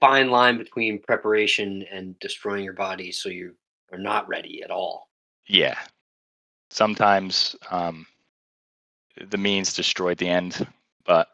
Fine 0.00 0.30
line 0.30 0.58
between 0.58 1.00
preparation 1.00 1.84
and 1.90 2.18
destroying 2.18 2.64
your 2.64 2.72
body, 2.72 3.12
so 3.12 3.28
you 3.28 3.54
are 3.92 3.98
not 3.98 4.26
ready 4.28 4.62
at 4.62 4.70
all. 4.70 5.08
Yeah, 5.46 5.78
sometimes 6.70 7.54
um, 7.70 8.06
the 9.28 9.38
means 9.38 9.74
destroyed 9.74 10.18
the 10.18 10.28
end, 10.28 10.66
but 11.04 11.28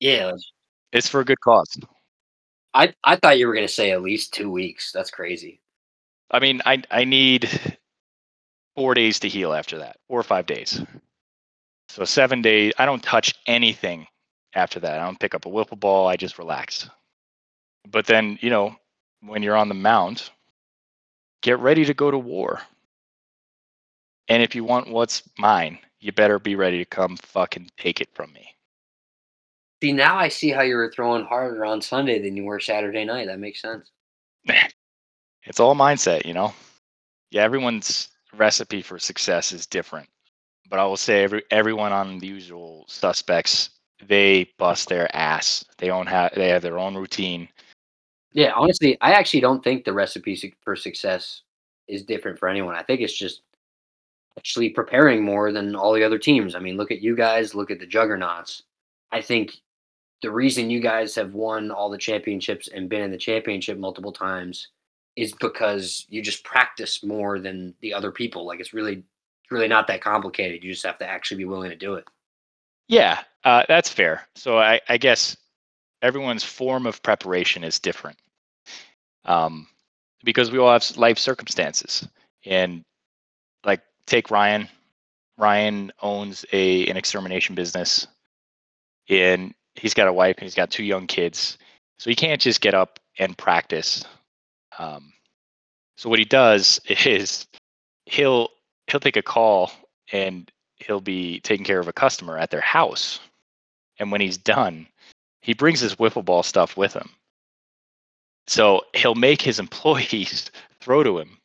yeah, 0.00 0.32
it's 0.92 1.08
for 1.08 1.20
a 1.20 1.24
good 1.24 1.40
cause. 1.40 1.78
I 2.74 2.94
I 3.04 3.16
thought 3.16 3.38
you 3.38 3.48
were 3.48 3.56
to 3.56 3.68
say 3.68 3.92
at 3.92 4.02
least 4.02 4.34
two 4.34 4.50
weeks. 4.50 4.92
That's 4.92 5.10
crazy. 5.10 5.60
I 6.30 6.40
mean, 6.40 6.62
I 6.66 6.82
I 6.90 7.04
need 7.04 7.48
four 8.76 8.94
days 8.94 9.20
to 9.20 9.28
heal 9.28 9.52
after 9.52 9.78
that, 9.78 9.96
four 10.08 10.20
or 10.20 10.24
five 10.24 10.46
days. 10.46 10.82
So 11.88 12.04
seven 12.04 12.42
days. 12.42 12.72
I 12.78 12.86
don't 12.86 13.02
touch 13.02 13.34
anything 13.46 14.06
after 14.54 14.80
that. 14.80 15.00
I 15.00 15.04
don't 15.04 15.20
pick 15.20 15.34
up 15.34 15.46
a 15.46 15.50
wiffle 15.50 15.80
ball. 15.80 16.06
I 16.08 16.16
just 16.16 16.38
relax. 16.38 16.88
But 17.90 18.06
then, 18.06 18.38
you 18.40 18.50
know, 18.50 18.76
when 19.22 19.42
you're 19.42 19.56
on 19.56 19.68
the 19.68 19.74
mount, 19.74 20.30
get 21.42 21.58
ready 21.58 21.84
to 21.86 21.94
go 21.94 22.10
to 22.10 22.18
war. 22.18 22.60
And 24.28 24.42
if 24.42 24.54
you 24.54 24.64
want 24.64 24.90
what's 24.90 25.22
mine, 25.38 25.78
you 26.00 26.12
better 26.12 26.38
be 26.38 26.54
ready 26.56 26.78
to 26.78 26.84
come 26.84 27.16
fucking 27.16 27.70
take 27.78 28.00
it 28.00 28.10
from 28.14 28.32
me. 28.32 28.54
See, 29.82 29.92
now 29.92 30.16
I 30.16 30.28
see 30.28 30.50
how 30.50 30.62
you 30.62 30.74
were 30.76 30.90
throwing 30.92 31.24
harder 31.24 31.64
on 31.64 31.80
Sunday 31.80 32.20
than 32.20 32.36
you 32.36 32.44
were 32.44 32.58
Saturday 32.58 33.04
night. 33.04 33.26
That 33.26 33.38
makes 33.38 33.62
sense. 33.62 33.90
it's 35.44 35.60
all 35.60 35.74
mindset, 35.74 36.26
you 36.26 36.34
know. 36.34 36.52
Yeah, 37.30 37.42
everyone's 37.42 38.08
recipe 38.36 38.82
for 38.82 38.98
success 38.98 39.52
is 39.52 39.66
different, 39.66 40.08
but 40.68 40.78
I 40.78 40.84
will 40.84 40.96
say 40.96 41.22
every 41.22 41.42
everyone 41.50 41.92
on 41.92 42.18
the 42.18 42.26
usual 42.26 42.84
suspects 42.88 43.70
they 44.06 44.48
bust 44.58 44.88
their 44.88 45.14
ass. 45.14 45.64
They 45.78 45.90
own 45.90 46.06
have 46.06 46.32
they 46.34 46.48
have 46.48 46.62
their 46.62 46.78
own 46.78 46.94
routine. 46.94 47.48
Yeah, 48.32 48.52
honestly, 48.54 48.96
I 49.00 49.12
actually 49.12 49.40
don't 49.40 49.64
think 49.64 49.84
the 49.84 49.92
recipe 49.92 50.36
for 50.62 50.76
success 50.76 51.42
is 51.88 52.04
different 52.04 52.38
for 52.38 52.48
anyone. 52.48 52.74
I 52.74 52.82
think 52.82 53.00
it's 53.00 53.16
just 53.16 53.42
actually 54.38 54.70
preparing 54.70 55.24
more 55.24 55.50
than 55.50 55.74
all 55.74 55.92
the 55.92 56.04
other 56.04 56.18
teams. 56.18 56.54
I 56.54 56.60
mean, 56.60 56.76
look 56.76 56.90
at 56.92 57.00
you 57.00 57.16
guys, 57.16 57.54
look 57.54 57.70
at 57.70 57.80
the 57.80 57.86
juggernauts. 57.86 58.62
I 59.10 59.22
think 59.22 59.54
the 60.22 60.30
reason 60.30 60.70
you 60.70 60.80
guys 60.80 61.14
have 61.16 61.34
won 61.34 61.70
all 61.70 61.90
the 61.90 61.98
championships 61.98 62.68
and 62.68 62.88
been 62.88 63.02
in 63.02 63.10
the 63.12 63.18
championship 63.18 63.78
multiple 63.78 64.12
times 64.12 64.68
is 65.16 65.34
because 65.40 66.06
you 66.08 66.22
just 66.22 66.44
practice 66.44 67.04
more 67.04 67.38
than 67.40 67.74
the 67.82 67.94
other 67.94 68.12
people. 68.12 68.46
Like 68.46 68.60
it's 68.60 68.74
really, 68.74 69.04
really 69.50 69.68
not 69.68 69.86
that 69.88 70.00
complicated. 70.02 70.64
You 70.64 70.72
just 70.72 70.86
have 70.86 70.98
to 70.98 71.06
actually 71.08 71.38
be 71.38 71.44
willing 71.46 71.70
to 71.70 71.76
do 71.76 71.94
it. 71.94 72.04
Yeah, 72.88 73.20
uh, 73.44 73.64
that's 73.68 73.90
fair. 73.90 74.26
So 74.36 74.58
I, 74.58 74.80
I 74.88 74.98
guess 74.98 75.36
everyone's 76.02 76.44
form 76.44 76.86
of 76.86 77.02
preparation 77.02 77.64
is 77.64 77.78
different. 77.80 78.18
um, 79.24 79.66
because 80.24 80.50
we 80.50 80.58
all 80.58 80.72
have 80.72 80.96
life 80.96 81.18
circumstances. 81.18 82.08
And 82.46 82.84
like, 83.64 83.82
take 84.06 84.30
Ryan. 84.30 84.68
Ryan 85.38 85.92
owns 86.02 86.44
a 86.52 86.86
an 86.88 86.96
extermination 86.96 87.54
business, 87.54 88.06
and 89.08 89.54
he's 89.78 89.94
got 89.94 90.08
a 90.08 90.12
wife 90.12 90.36
and 90.36 90.44
he's 90.44 90.54
got 90.54 90.70
two 90.70 90.84
young 90.84 91.06
kids, 91.06 91.58
so 91.98 92.10
he 92.10 92.16
can't 92.16 92.40
just 92.40 92.60
get 92.60 92.74
up 92.74 92.98
and 93.18 93.36
practice. 93.36 94.04
Um, 94.78 95.12
so 95.96 96.08
what 96.08 96.18
he 96.18 96.24
does 96.24 96.80
is 96.88 97.46
he'll 98.06 98.48
he'll 98.86 99.00
take 99.00 99.16
a 99.16 99.22
call 99.22 99.70
and 100.12 100.50
he'll 100.76 101.00
be 101.00 101.40
taking 101.40 101.64
care 101.64 101.80
of 101.80 101.88
a 101.88 101.92
customer 101.92 102.38
at 102.38 102.50
their 102.50 102.60
house. 102.60 103.20
And 103.98 104.12
when 104.12 104.20
he's 104.20 104.38
done, 104.38 104.86
he 105.42 105.52
brings 105.54 105.80
his 105.80 105.96
wiffle 105.96 106.24
ball 106.24 106.42
stuff 106.42 106.76
with 106.76 106.94
him. 106.94 107.10
So 108.46 108.82
he'll 108.94 109.14
make 109.14 109.42
his 109.42 109.58
employees 109.58 110.50
throw 110.80 111.02
to 111.02 111.18
him 111.18 111.38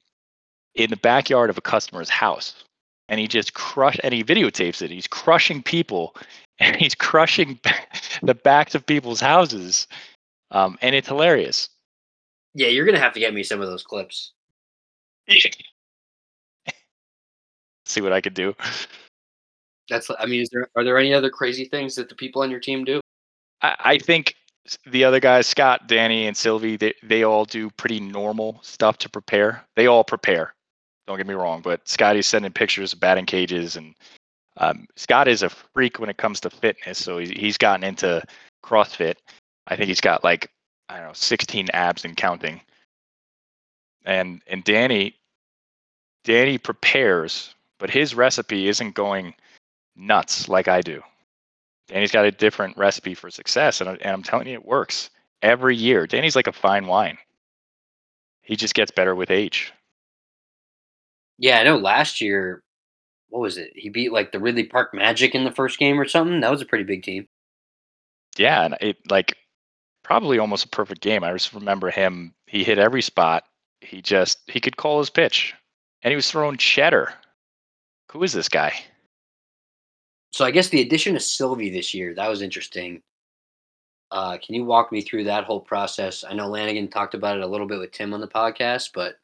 in 0.76 0.90
the 0.90 0.98
backyard 0.98 1.50
of 1.50 1.58
a 1.58 1.62
customer's 1.62 2.10
house. 2.10 2.64
And 3.10 3.20
he 3.20 3.28
just 3.28 3.54
crush 3.54 4.00
and 4.04 4.14
he 4.14 4.24
videotapes 4.24 4.82
it. 4.82 4.90
He's 4.90 5.08
crushing 5.08 5.62
people 5.62 6.16
and 6.60 6.76
he's 6.80 6.96
crushing 6.96 7.60
the 8.22 8.36
backs 8.36 8.76
of 8.76 8.86
people's 8.86 9.20
houses. 9.20 9.88
Um, 10.52 10.78
and 10.82 10.96
it's 10.96 11.08
hilarious. 11.08 11.70
Yeah, 12.54 12.68
you're 12.68 12.86
gonna 12.86 13.00
have 13.00 13.14
to 13.14 13.20
get 13.20 13.34
me 13.34 13.44
some 13.44 13.62
of 13.62 13.68
those 13.68 13.84
clips. 13.84 14.34
See 17.86 18.02
what 18.02 18.14
I 18.14 18.22
could 18.22 18.34
do. 18.34 18.56
That's. 19.90 20.10
I 20.20 20.26
mean, 20.26 20.42
is 20.42 20.50
there 20.52 20.70
are 20.76 20.84
there 20.84 20.98
any 20.98 21.14
other 21.14 21.30
crazy 21.30 21.66
things 21.66 21.96
that 21.96 22.10
the 22.10 22.16
people 22.16 22.42
on 22.44 22.52
your 22.52 22.60
team 22.60 22.86
do? 22.86 23.02
I, 23.62 23.76
I 23.80 23.98
think 23.98 24.36
the 24.86 25.04
other 25.04 25.20
guys, 25.20 25.48
Scott, 25.48 25.88
Danny, 25.88 26.28
and 26.28 26.38
Sylvie, 26.38 26.78
they, 26.78 26.94
they 27.04 27.24
all 27.24 27.46
do 27.46 27.70
pretty 27.72 28.00
normal 28.00 28.60
stuff 28.62 28.98
to 29.00 29.10
prepare. 29.10 29.66
They 29.76 29.88
all 29.88 30.04
prepare. 30.04 30.54
Don't 31.08 31.18
get 31.18 31.28
me 31.28 31.34
wrong, 31.34 31.62
but 31.62 31.88
Scotty's 31.88 32.28
sending 32.28 32.54
pictures 32.54 32.94
of 32.94 33.00
batting 33.00 33.26
cages, 33.26 33.76
and 33.76 33.94
um, 34.58 34.88
Scott 34.96 35.28
is 35.28 35.44
a 35.44 35.50
freak 35.50 36.00
when 36.00 36.10
it 36.10 36.18
comes 36.18 36.40
to 36.42 36.50
fitness. 36.50 36.98
So 36.98 37.18
he's, 37.18 37.30
he's 37.32 37.58
gotten 37.58 37.84
into 37.84 38.24
CrossFit. 38.64 39.16
I 39.68 39.76
think 39.76 39.88
he's 39.88 40.02
got 40.02 40.24
like 40.24 40.50
I 40.90 40.98
don't 40.98 41.08
know, 41.08 41.14
16 41.14 41.70
abs 41.74 42.06
and 42.06 42.16
counting. 42.16 42.62
And 44.06 44.42
and 44.48 44.64
Danny, 44.64 45.16
Danny 46.24 46.58
prepares, 46.58 47.56
but 47.80 47.90
his 47.90 48.16
recipe 48.16 48.68
isn't 48.68 48.96
going 48.96 49.34
nuts 49.96 50.50
like 50.50 50.68
I 50.68 50.82
do. 50.82 51.02
Danny's 51.88 52.12
got 52.12 52.26
a 52.26 52.32
different 52.32 52.78
recipe 52.78 53.14
for 53.14 53.30
success, 53.30 53.82
and, 53.82 53.90
and 53.90 54.12
I'm 54.12 54.24
telling 54.24 54.48
you, 54.48 54.54
it 54.54 54.66
works 54.66 55.10
every 55.42 55.76
year. 55.76 56.08
Danny's 56.08 56.36
like 56.36 56.48
a 56.48 56.54
fine 56.54 56.88
wine. 56.88 57.18
He 58.42 58.56
just 58.56 58.74
gets 58.74 58.92
better 58.92 59.16
with 59.16 59.32
age. 59.32 59.74
Yeah, 61.38 61.60
I 61.60 61.64
know. 61.64 61.78
Last 61.78 62.22
year, 62.22 62.62
what 63.34 63.42
was 63.42 63.58
it? 63.58 63.72
He 63.74 63.90
beat 63.90 64.14
like 64.14 64.32
the 64.32 64.40
Ridley 64.40 64.64
Park 64.64 64.94
Magic 64.94 65.34
in 65.34 65.44
the 65.44 65.52
first 65.52 65.80
game 65.80 66.00
or 66.00 66.08
something. 66.08 66.42
That 66.42 66.52
was 66.52 66.62
a 66.62 66.68
pretty 66.68 66.84
big 66.84 67.02
team. 67.02 67.28
Yeah, 68.38 68.64
and 68.64 68.78
it 68.80 68.98
like 69.10 69.36
probably 70.04 70.38
almost 70.38 70.66
a 70.66 70.70
perfect 70.70 71.02
game. 71.02 71.24
I 71.24 71.34
just 71.34 71.52
remember 71.52 71.90
him. 71.90 72.36
He 72.46 72.64
hit 72.64 72.78
every 72.78 73.02
spot. 73.02 73.46
He 73.82 74.04
just 74.04 74.38
he 74.46 74.60
could 74.60 74.78
call 74.78 75.00
his 75.00 75.10
pitch, 75.10 75.56
and 76.04 76.12
he 76.12 76.16
was 76.16 76.30
throwing 76.30 76.58
cheddar. 76.58 77.12
Who 78.12 78.22
is 78.22 78.34
this 78.34 78.50
guy? 78.50 78.74
So 80.30 80.46
I 80.46 80.52
guess 80.52 80.70
the 80.70 80.82
addition 80.82 81.16
of 81.16 81.24
Sylvie 81.24 81.72
this 81.72 81.92
year 81.92 82.14
that 82.14 82.30
was 82.30 82.44
interesting. 82.44 83.02
Uh, 84.12 84.38
can 84.38 84.54
you 84.54 84.64
walk 84.64 84.92
me 84.92 85.02
through 85.02 85.24
that 85.24 85.46
whole 85.46 85.62
process? 85.62 86.24
I 86.24 86.36
know 86.36 86.48
Lanigan 86.48 86.88
talked 86.88 87.16
about 87.16 87.38
it 87.38 87.44
a 87.44 87.48
little 87.48 87.66
bit 87.66 87.80
with 87.80 87.94
Tim 87.94 88.14
on 88.14 88.22
the 88.22 88.28
podcast, 88.28 88.92
but 88.94 89.16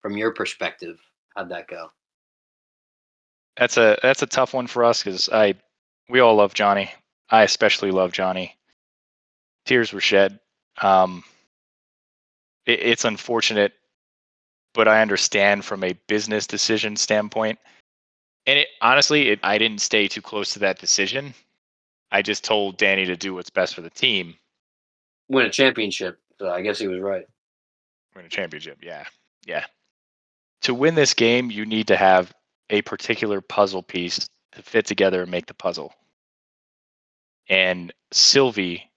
from 0.00 0.16
your 0.16 0.32
perspective, 0.32 0.98
how'd 1.36 1.50
that 1.50 1.68
go? 1.68 1.90
That's 3.56 3.76
a 3.76 3.96
that's 4.02 4.22
a 4.22 4.26
tough 4.26 4.52
one 4.52 4.66
for 4.66 4.84
us 4.84 5.02
because 5.02 5.28
I 5.28 5.54
we 6.08 6.20
all 6.20 6.34
love 6.34 6.54
Johnny. 6.54 6.90
I 7.30 7.42
especially 7.42 7.90
love 7.90 8.12
Johnny. 8.12 8.56
Tears 9.64 9.92
were 9.92 10.00
shed. 10.00 10.38
Um, 10.82 11.24
it, 12.66 12.80
it's 12.80 13.04
unfortunate, 13.04 13.72
but 14.74 14.88
I 14.88 15.00
understand 15.02 15.64
from 15.64 15.84
a 15.84 15.94
business 16.08 16.46
decision 16.46 16.96
standpoint. 16.96 17.58
And 18.46 18.58
it 18.58 18.68
honestly, 18.82 19.30
it, 19.30 19.40
I 19.42 19.56
didn't 19.56 19.80
stay 19.80 20.08
too 20.08 20.20
close 20.20 20.52
to 20.52 20.58
that 20.60 20.78
decision. 20.78 21.32
I 22.10 22.22
just 22.22 22.44
told 22.44 22.76
Danny 22.76 23.06
to 23.06 23.16
do 23.16 23.34
what's 23.34 23.50
best 23.50 23.74
for 23.74 23.80
the 23.80 23.90
team. 23.90 24.34
Win 25.28 25.46
a 25.46 25.50
championship. 25.50 26.18
So 26.38 26.50
I 26.50 26.60
guess 26.60 26.78
he 26.78 26.88
was 26.88 27.00
right. 27.00 27.24
Win 28.14 28.26
a 28.26 28.28
championship. 28.28 28.78
Yeah. 28.82 29.04
Yeah. 29.46 29.64
To 30.62 30.74
win 30.74 30.94
this 30.94 31.14
game, 31.14 31.50
you 31.50 31.64
need 31.64 31.88
to 31.88 31.96
have 31.96 32.32
a 32.70 32.82
particular 32.82 33.40
puzzle 33.40 33.82
piece 33.82 34.28
to 34.52 34.62
fit 34.62 34.86
together 34.86 35.22
and 35.22 35.30
make 35.30 35.46
the 35.46 35.54
puzzle. 35.54 35.92
And 37.48 37.92
Sylvie 38.12 38.90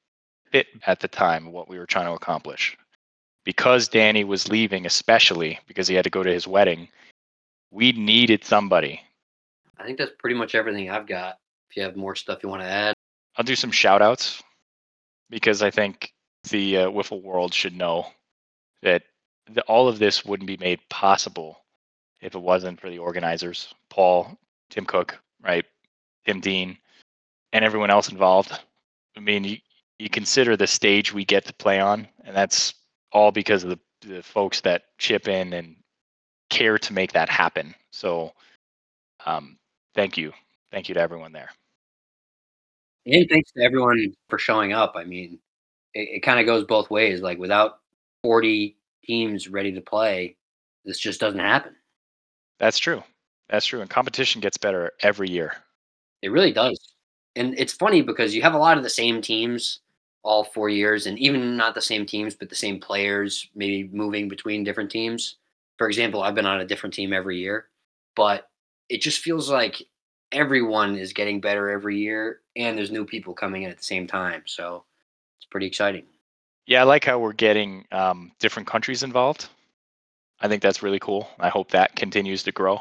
fit 0.51 0.67
at 0.85 0.99
the 0.99 1.07
time 1.07 1.51
what 1.51 1.67
we 1.67 1.77
were 1.77 1.85
trying 1.85 2.05
to 2.05 2.13
accomplish. 2.13 2.77
Because 3.43 3.87
Danny 3.87 4.23
was 4.23 4.49
leaving, 4.49 4.85
especially 4.85 5.59
because 5.67 5.87
he 5.87 5.95
had 5.95 6.03
to 6.03 6.09
go 6.09 6.23
to 6.23 6.31
his 6.31 6.47
wedding, 6.47 6.89
we 7.71 7.91
needed 7.93 8.43
somebody. 8.43 9.01
I 9.77 9.83
think 9.83 9.97
that's 9.97 10.11
pretty 10.19 10.35
much 10.35 10.55
everything 10.55 10.89
I've 10.89 11.07
got. 11.07 11.37
If 11.69 11.77
you 11.77 11.83
have 11.83 11.95
more 11.95 12.15
stuff 12.15 12.39
you 12.43 12.49
want 12.49 12.61
to 12.61 12.67
add, 12.67 12.93
I'll 13.35 13.45
do 13.45 13.55
some 13.55 13.71
shout 13.71 14.01
outs 14.01 14.41
because 15.29 15.61
I 15.61 15.69
think 15.69 16.11
the 16.49 16.77
uh, 16.77 16.89
Wiffle 16.89 17.21
world 17.21 17.53
should 17.53 17.75
know 17.75 18.07
that 18.81 19.03
the, 19.51 19.61
all 19.63 19.87
of 19.87 19.99
this 19.99 20.25
wouldn't 20.25 20.47
be 20.47 20.57
made 20.57 20.79
possible 20.89 21.59
if 22.21 22.35
it 22.35 22.41
wasn't 22.41 22.79
for 22.79 22.89
the 22.89 22.99
organizers 22.99 23.73
Paul, 23.89 24.37
Tim 24.69 24.85
Cook, 24.85 25.19
right? 25.41 25.65
Tim 26.25 26.39
Dean, 26.39 26.77
and 27.53 27.63
everyone 27.63 27.89
else 27.89 28.09
involved. 28.09 28.51
I 29.15 29.19
mean, 29.19 29.43
you, 29.43 29.57
you 29.99 30.09
consider 30.09 30.55
the 30.55 30.67
stage 30.67 31.13
we 31.13 31.25
get 31.25 31.45
to 31.45 31.53
play 31.53 31.79
on, 31.79 32.07
and 32.23 32.35
that's 32.35 32.73
all 33.11 33.31
because 33.31 33.63
of 33.63 33.69
the, 33.69 33.79
the 34.07 34.21
folks 34.21 34.61
that 34.61 34.83
chip 34.97 35.27
in 35.27 35.53
and 35.53 35.75
care 36.49 36.77
to 36.77 36.93
make 36.93 37.13
that 37.13 37.29
happen. 37.29 37.73
So, 37.91 38.33
um, 39.25 39.57
thank 39.95 40.17
you. 40.17 40.33
Thank 40.71 40.89
you 40.89 40.95
to 40.95 41.01
everyone 41.01 41.31
there. 41.31 41.49
And 43.05 43.27
thanks 43.29 43.51
to 43.53 43.63
everyone 43.63 44.13
for 44.29 44.37
showing 44.37 44.73
up. 44.73 44.93
I 44.95 45.05
mean, 45.05 45.39
it, 45.93 46.09
it 46.17 46.19
kind 46.23 46.39
of 46.39 46.45
goes 46.45 46.65
both 46.65 46.89
ways. 46.89 47.21
Like 47.21 47.39
without 47.39 47.79
40 48.23 48.75
teams 49.05 49.47
ready 49.47 49.71
to 49.71 49.81
play, 49.81 50.35
this 50.83 50.99
just 50.99 51.19
doesn't 51.19 51.39
happen. 51.39 51.76
That's 52.59 52.79
true. 52.79 53.03
That's 53.49 53.65
true. 53.65 53.81
And 53.81 53.89
competition 53.89 54.41
gets 54.41 54.57
better 54.57 54.91
every 55.01 55.29
year. 55.29 55.53
It 56.21 56.31
really 56.31 56.51
does. 56.51 56.79
And 57.35 57.57
it's 57.57 57.73
funny 57.73 58.01
because 58.01 58.35
you 58.35 58.41
have 58.41 58.53
a 58.53 58.57
lot 58.59 58.77
of 58.77 58.83
the 58.83 58.89
same 58.89 59.21
teams 59.21 59.79
all 60.23 60.43
four 60.43 60.67
years, 60.67 61.05
and 61.05 61.17
even 61.19 61.55
not 61.55 61.75
the 61.75 61.81
same 61.81 62.05
teams, 62.05 62.35
but 62.35 62.49
the 62.49 62.55
same 62.55 62.79
players, 62.79 63.47
maybe 63.55 63.89
moving 63.93 64.27
between 64.27 64.63
different 64.63 64.91
teams. 64.91 65.37
For 65.77 65.87
example, 65.87 66.21
I've 66.21 66.35
been 66.35 66.45
on 66.45 66.59
a 66.59 66.65
different 66.65 66.93
team 66.93 67.13
every 67.13 67.37
year, 67.37 67.67
but 68.15 68.49
it 68.89 69.01
just 69.01 69.19
feels 69.19 69.49
like 69.49 69.81
everyone 70.31 70.97
is 70.97 71.13
getting 71.13 71.39
better 71.39 71.69
every 71.69 71.97
year, 71.99 72.41
and 72.55 72.77
there's 72.77 72.91
new 72.91 73.05
people 73.05 73.33
coming 73.33 73.63
in 73.63 73.69
at 73.69 73.77
the 73.77 73.83
same 73.83 74.07
time. 74.07 74.41
So 74.45 74.83
it's 75.39 75.45
pretty 75.45 75.67
exciting. 75.67 76.03
Yeah, 76.65 76.81
I 76.81 76.83
like 76.83 77.05
how 77.05 77.19
we're 77.19 77.31
getting 77.31 77.85
um, 77.93 78.31
different 78.39 78.67
countries 78.67 79.03
involved. 79.03 79.47
I 80.39 80.47
think 80.47 80.61
that's 80.61 80.83
really 80.83 80.99
cool. 80.99 81.29
I 81.39 81.49
hope 81.49 81.71
that 81.71 81.95
continues 81.95 82.43
to 82.43 82.51
grow. 82.51 82.79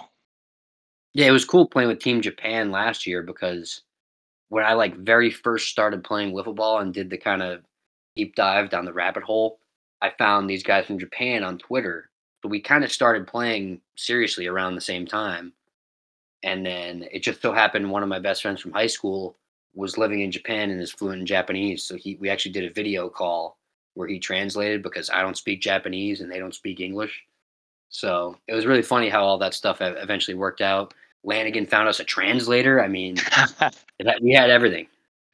Yeah, 1.14 1.26
it 1.26 1.32
was 1.32 1.44
cool 1.46 1.66
playing 1.66 1.88
with 1.88 2.00
Team 2.00 2.20
Japan 2.20 2.70
last 2.70 3.06
year 3.06 3.22
because 3.22 3.82
when 4.48 4.64
I 4.64 4.74
like 4.74 4.96
very 4.96 5.30
first 5.30 5.68
started 5.68 6.04
playing 6.04 6.34
wiffle 6.34 6.54
ball 6.54 6.78
and 6.78 6.92
did 6.92 7.10
the 7.10 7.16
kind 7.16 7.42
of 7.42 7.62
deep 8.14 8.34
dive 8.34 8.70
down 8.70 8.84
the 8.84 8.92
rabbit 8.92 9.22
hole, 9.22 9.58
I 10.02 10.12
found 10.18 10.48
these 10.48 10.62
guys 10.62 10.86
from 10.86 10.98
Japan 10.98 11.42
on 11.42 11.58
Twitter. 11.58 12.10
So 12.42 12.48
we 12.48 12.60
kind 12.60 12.84
of 12.84 12.92
started 12.92 13.26
playing 13.26 13.80
seriously 13.96 14.46
around 14.46 14.74
the 14.74 14.80
same 14.80 15.06
time. 15.06 15.52
And 16.42 16.64
then 16.64 17.06
it 17.10 17.22
just 17.22 17.40
so 17.40 17.52
happened 17.52 17.90
one 17.90 18.02
of 18.02 18.08
my 18.08 18.18
best 18.18 18.42
friends 18.42 18.60
from 18.60 18.72
high 18.72 18.86
school 18.86 19.36
was 19.74 19.98
living 19.98 20.20
in 20.20 20.30
Japan 20.30 20.70
and 20.70 20.80
is 20.80 20.92
fluent 20.92 21.20
in 21.20 21.26
Japanese. 21.26 21.82
So 21.82 21.96
he 21.96 22.16
we 22.16 22.28
actually 22.28 22.52
did 22.52 22.70
a 22.70 22.74
video 22.74 23.08
call 23.08 23.56
where 23.94 24.08
he 24.08 24.18
translated 24.18 24.82
because 24.82 25.08
I 25.10 25.22
don't 25.22 25.36
speak 25.36 25.60
Japanese 25.60 26.20
and 26.20 26.30
they 26.30 26.38
don't 26.38 26.54
speak 26.54 26.80
English. 26.80 27.24
So 27.88 28.36
it 28.46 28.54
was 28.54 28.66
really 28.66 28.82
funny 28.82 29.08
how 29.08 29.22
all 29.24 29.38
that 29.38 29.54
stuff 29.54 29.78
eventually 29.80 30.34
worked 30.34 30.60
out. 30.60 30.94
Lanigan 31.24 31.66
found 31.66 31.88
us 31.88 32.00
a 32.00 32.04
translator. 32.04 32.82
I 32.82 32.88
mean, 32.88 33.16
we 34.20 34.32
had 34.32 34.50
everything. 34.50 34.86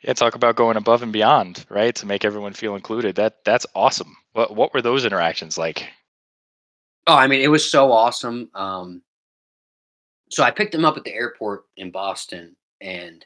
Yeah, 0.02 0.14
talk 0.14 0.34
about 0.34 0.56
going 0.56 0.76
above 0.76 1.02
and 1.02 1.12
beyond, 1.12 1.64
right, 1.68 1.94
to 1.94 2.06
make 2.06 2.24
everyone 2.24 2.54
feel 2.54 2.74
included. 2.74 3.14
That 3.14 3.44
that's 3.44 3.66
awesome. 3.74 4.16
What 4.32 4.56
what 4.56 4.74
were 4.74 4.82
those 4.82 5.04
interactions 5.04 5.56
like? 5.58 5.88
Oh, 7.06 7.14
I 7.14 7.26
mean, 7.26 7.40
it 7.40 7.48
was 7.48 7.68
so 7.68 7.92
awesome. 7.92 8.50
Um, 8.54 9.02
so 10.30 10.42
I 10.42 10.50
picked 10.50 10.74
him 10.74 10.84
up 10.84 10.96
at 10.96 11.04
the 11.04 11.14
airport 11.14 11.64
in 11.76 11.90
Boston, 11.90 12.56
and 12.80 13.24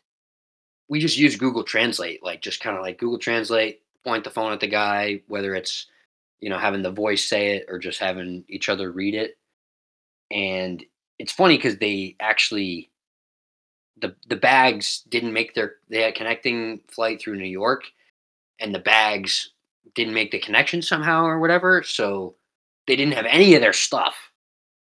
we 0.88 1.00
just 1.00 1.16
used 1.16 1.38
Google 1.38 1.62
Translate, 1.62 2.22
like 2.22 2.42
just 2.42 2.60
kind 2.60 2.76
of 2.76 2.82
like 2.82 2.98
Google 2.98 3.18
Translate, 3.18 3.80
point 4.04 4.24
the 4.24 4.30
phone 4.30 4.52
at 4.52 4.60
the 4.60 4.66
guy, 4.66 5.22
whether 5.28 5.54
it's 5.54 5.86
you 6.40 6.51
know, 6.51 6.59
having 6.59 6.83
the 6.83 6.90
voice 6.90 7.25
say 7.25 7.57
it 7.57 7.66
or 7.68 7.79
just 7.79 7.99
having 7.99 8.44
each 8.49 8.68
other 8.68 8.92
read 8.92 9.14
it. 9.14 9.38
And 10.31 10.85
it's 11.18 11.33
funny 11.33 11.57
because 11.57 11.79
they 11.79 12.16
actually 12.20 12.90
the 14.01 14.14
the 14.29 14.37
bags 14.37 15.03
didn't 15.09 15.33
make 15.33 15.55
their 15.55 15.77
they 15.88 16.03
had 16.03 16.14
connecting 16.14 16.81
flight 16.88 17.20
through 17.20 17.37
New 17.37 17.44
York, 17.44 17.85
and 18.61 18.75
the 18.75 18.81
bags 18.81 19.53
didn't 19.94 20.14
make 20.14 20.31
the 20.31 20.38
connection 20.38 20.83
somehow 20.83 21.25
or 21.25 21.38
whatever. 21.40 21.83
So 21.83 22.37
they 22.87 22.96
didn't 22.96 23.14
have 23.14 23.27
any 23.27 23.55
of 23.55 23.61
their 23.61 23.72
stuff. 23.72 24.14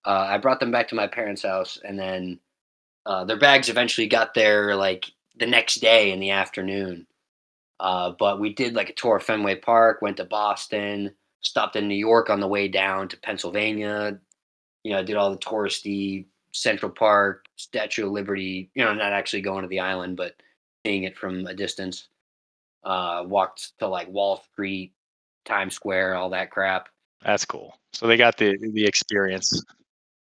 Uh, 0.05 0.27
I 0.29 0.39
brought 0.39 0.61
them 0.61 0.71
back 0.71 0.89
to 0.89 0.95
my 0.95 1.07
parents' 1.07 1.43
house, 1.43 1.79
and 1.85 1.99
then 1.99 2.41
uh, 3.07 3.25
their 3.25 3.39
bags 3.39 3.69
eventually 3.69 4.09
got 4.09 4.35
there 4.35 4.75
like 4.75 5.07
the 5.39 5.47
next 5.47 5.77
day 5.77 6.13
in 6.13 6.21
the 6.21 6.31
afternoon. 6.31 7.07
Uh, 7.79 8.13
but 8.19 8.41
we 8.41 8.55
did 8.55 8.75
like 8.75 8.89
a 8.91 8.95
tour 8.95 9.17
of 9.17 9.23
Fenway 9.23 9.57
Park, 9.57 10.01
went 10.01 10.17
to 10.17 10.25
Boston, 10.25 11.13
stopped 11.41 11.77
in 11.77 11.89
New 11.89 11.95
York 11.95 12.31
on 12.31 12.41
the 12.41 12.49
way 12.49 12.69
down 12.69 13.09
to 13.09 13.17
Pennsylvania. 13.19 14.19
You 14.83 14.93
know, 14.93 15.03
did 15.03 15.17
all 15.17 15.31
the 15.31 15.39
touristy 15.39 16.27
Central 16.53 16.91
Park, 16.91 17.47
Statue 17.57 18.07
of 18.07 18.13
Liberty. 18.13 18.71
You 18.75 18.85
know, 18.85 18.95
not 18.95 19.13
actually 19.13 19.43
going 19.43 19.63
to 19.63 19.69
the 19.69 19.81
island, 19.81 20.17
but 20.17 20.35
seeing 20.85 21.05
it 21.05 21.17
from 21.17 21.47
a 21.47 21.55
distance. 21.55 22.09
Uh, 22.85 23.25
walked 23.27 23.73
to 23.79 23.89
like 23.89 24.09
Wall 24.09 24.45
Street, 24.53 24.93
Times 25.45 25.75
Square, 25.75 26.15
all 26.15 26.31
that 26.31 26.51
crap. 26.51 26.89
That's 27.25 27.45
cool. 27.45 27.77
So 27.93 28.07
they 28.07 28.17
got 28.17 28.37
the 28.37 28.57
the 28.73 28.85
experience. 28.85 29.65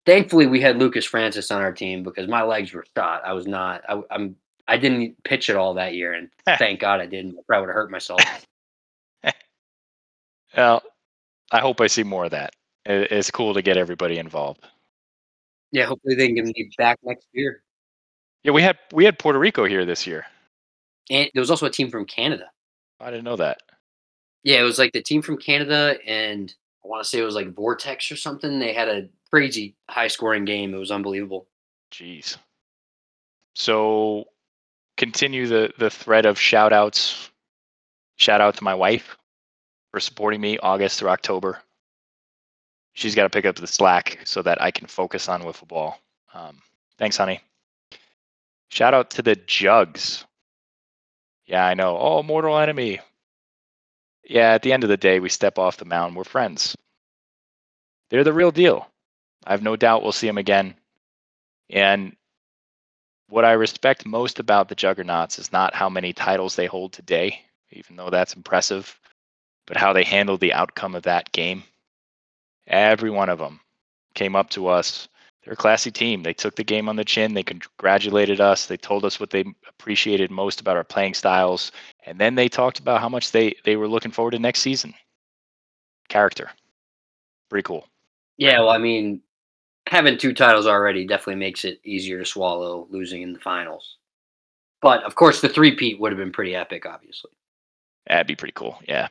Thankfully, 0.06 0.46
we 0.46 0.60
had 0.60 0.78
Lucas 0.78 1.04
Francis 1.04 1.50
on 1.50 1.62
our 1.62 1.72
team 1.72 2.02
because 2.02 2.28
my 2.28 2.42
legs 2.42 2.72
were 2.72 2.84
shot. 2.96 3.22
I 3.24 3.32
was 3.32 3.46
not. 3.46 3.82
I, 3.88 4.02
I'm. 4.10 4.36
I 4.68 4.76
didn't 4.76 5.22
pitch 5.24 5.50
at 5.50 5.56
all 5.56 5.74
that 5.74 5.94
year, 5.94 6.12
and 6.12 6.28
thank 6.58 6.80
God 6.80 7.00
I 7.00 7.06
didn't. 7.06 7.36
I 7.38 7.42
probably 7.46 7.66
would 7.66 7.70
have 7.70 7.74
hurt 7.74 7.90
myself. 7.90 8.20
well, 10.56 10.82
I 11.50 11.60
hope 11.60 11.80
I 11.80 11.86
see 11.86 12.02
more 12.02 12.24
of 12.24 12.30
that. 12.30 12.54
It's 12.86 13.30
cool 13.30 13.54
to 13.54 13.62
get 13.62 13.76
everybody 13.76 14.18
involved. 14.18 14.66
Yeah, 15.72 15.84
hopefully 15.86 16.14
they 16.14 16.26
can 16.26 16.36
get 16.36 16.44
me 16.46 16.70
back 16.78 16.98
next 17.02 17.26
year. 17.32 17.62
Yeah, 18.42 18.52
we 18.52 18.62
had 18.62 18.78
we 18.92 19.04
had 19.04 19.18
Puerto 19.18 19.38
Rico 19.38 19.64
here 19.64 19.84
this 19.84 20.06
year. 20.06 20.26
And 21.10 21.30
there 21.34 21.40
was 21.40 21.50
also 21.50 21.66
a 21.66 21.70
team 21.70 21.90
from 21.90 22.06
Canada. 22.06 22.50
I 23.00 23.10
didn't 23.10 23.24
know 23.24 23.36
that. 23.36 23.62
Yeah, 24.42 24.60
it 24.60 24.64
was 24.64 24.78
like 24.78 24.92
the 24.92 25.02
team 25.02 25.22
from 25.22 25.36
Canada, 25.36 25.98
and 26.06 26.52
I 26.84 26.88
want 26.88 27.02
to 27.02 27.08
say 27.08 27.18
it 27.18 27.24
was 27.24 27.34
like 27.34 27.54
Vortex 27.54 28.10
or 28.10 28.16
something. 28.16 28.58
They 28.58 28.72
had 28.72 28.88
a 28.88 29.08
crazy 29.30 29.76
high 29.88 30.08
scoring 30.08 30.44
game. 30.44 30.74
It 30.74 30.78
was 30.78 30.90
unbelievable. 30.90 31.46
Jeez. 31.92 32.36
So 33.54 34.24
continue 34.96 35.46
the 35.46 35.72
the 35.78 35.90
thread 35.90 36.24
of 36.24 36.38
shout 36.38 36.72
outs. 36.72 37.30
Shout 38.16 38.40
out 38.40 38.56
to 38.56 38.64
my 38.64 38.74
wife 38.74 39.16
for 39.90 40.00
supporting 40.00 40.40
me 40.40 40.58
August 40.58 40.98
through 40.98 41.10
October. 41.10 41.58
She's 42.92 43.14
got 43.14 43.24
to 43.24 43.30
pick 43.30 43.44
up 43.44 43.56
the 43.56 43.66
slack 43.66 44.20
so 44.24 44.42
that 44.42 44.60
I 44.60 44.70
can 44.70 44.86
focus 44.86 45.28
on 45.28 45.42
wiffle 45.42 45.68
ball. 45.68 45.98
Um, 46.34 46.60
thanks, 46.98 47.16
honey. 47.16 47.40
Shout 48.68 48.94
out 48.94 49.10
to 49.10 49.22
the 49.22 49.36
Jugs. 49.36 50.24
Yeah, 51.46 51.64
I 51.66 51.74
know. 51.74 51.98
Oh, 51.98 52.22
mortal 52.22 52.58
enemy. 52.58 53.00
Yeah, 54.24 54.52
at 54.52 54.62
the 54.62 54.72
end 54.72 54.84
of 54.84 54.90
the 54.90 54.96
day, 54.96 55.18
we 55.18 55.28
step 55.28 55.58
off 55.58 55.76
the 55.76 55.84
mound. 55.84 56.14
We're 56.14 56.24
friends. 56.24 56.76
They're 58.10 58.24
the 58.24 58.32
real 58.32 58.52
deal. 58.52 58.88
I 59.44 59.52
have 59.52 59.62
no 59.62 59.76
doubt 59.76 60.02
we'll 60.02 60.12
see 60.12 60.26
them 60.26 60.38
again. 60.38 60.74
And 61.68 62.16
what 63.28 63.44
I 63.44 63.52
respect 63.52 64.06
most 64.06 64.38
about 64.38 64.68
the 64.68 64.74
Juggernauts 64.74 65.38
is 65.38 65.52
not 65.52 65.74
how 65.74 65.88
many 65.88 66.12
titles 66.12 66.54
they 66.54 66.66
hold 66.66 66.92
today, 66.92 67.40
even 67.70 67.96
though 67.96 68.10
that's 68.10 68.34
impressive, 68.34 68.98
but 69.70 69.76
how 69.76 69.92
they 69.92 70.02
handled 70.02 70.40
the 70.40 70.52
outcome 70.52 70.96
of 70.96 71.04
that 71.04 71.30
game. 71.30 71.62
Every 72.66 73.08
one 73.08 73.28
of 73.28 73.38
them 73.38 73.60
came 74.16 74.34
up 74.34 74.50
to 74.50 74.66
us. 74.66 75.06
They're 75.44 75.52
a 75.52 75.56
classy 75.56 75.92
team. 75.92 76.24
They 76.24 76.32
took 76.32 76.56
the 76.56 76.64
game 76.64 76.88
on 76.88 76.96
the 76.96 77.04
chin. 77.04 77.34
They 77.34 77.44
congratulated 77.44 78.40
us. 78.40 78.66
They 78.66 78.76
told 78.76 79.04
us 79.04 79.20
what 79.20 79.30
they 79.30 79.44
appreciated 79.68 80.32
most 80.32 80.60
about 80.60 80.76
our 80.76 80.82
playing 80.82 81.14
styles. 81.14 81.70
And 82.04 82.18
then 82.18 82.34
they 82.34 82.48
talked 82.48 82.80
about 82.80 83.00
how 83.00 83.08
much 83.08 83.30
they, 83.30 83.54
they 83.64 83.76
were 83.76 83.86
looking 83.86 84.10
forward 84.10 84.32
to 84.32 84.40
next 84.40 84.58
season. 84.58 84.92
Character. 86.08 86.50
Pretty 87.48 87.62
cool. 87.62 87.86
Yeah, 88.38 88.58
well, 88.58 88.70
I 88.70 88.78
mean, 88.78 89.20
having 89.86 90.18
two 90.18 90.32
titles 90.32 90.66
already 90.66 91.06
definitely 91.06 91.36
makes 91.36 91.64
it 91.64 91.78
easier 91.84 92.18
to 92.18 92.24
swallow 92.24 92.88
losing 92.90 93.22
in 93.22 93.32
the 93.32 93.38
finals. 93.38 93.98
But 94.82 95.04
of 95.04 95.14
course, 95.14 95.40
the 95.40 95.48
three-peat 95.48 96.00
would 96.00 96.10
have 96.10 96.18
been 96.18 96.32
pretty 96.32 96.56
epic, 96.56 96.86
obviously. 96.86 97.30
That'd 98.08 98.26
be 98.26 98.34
pretty 98.34 98.54
cool. 98.56 98.80
Yeah. 98.88 99.06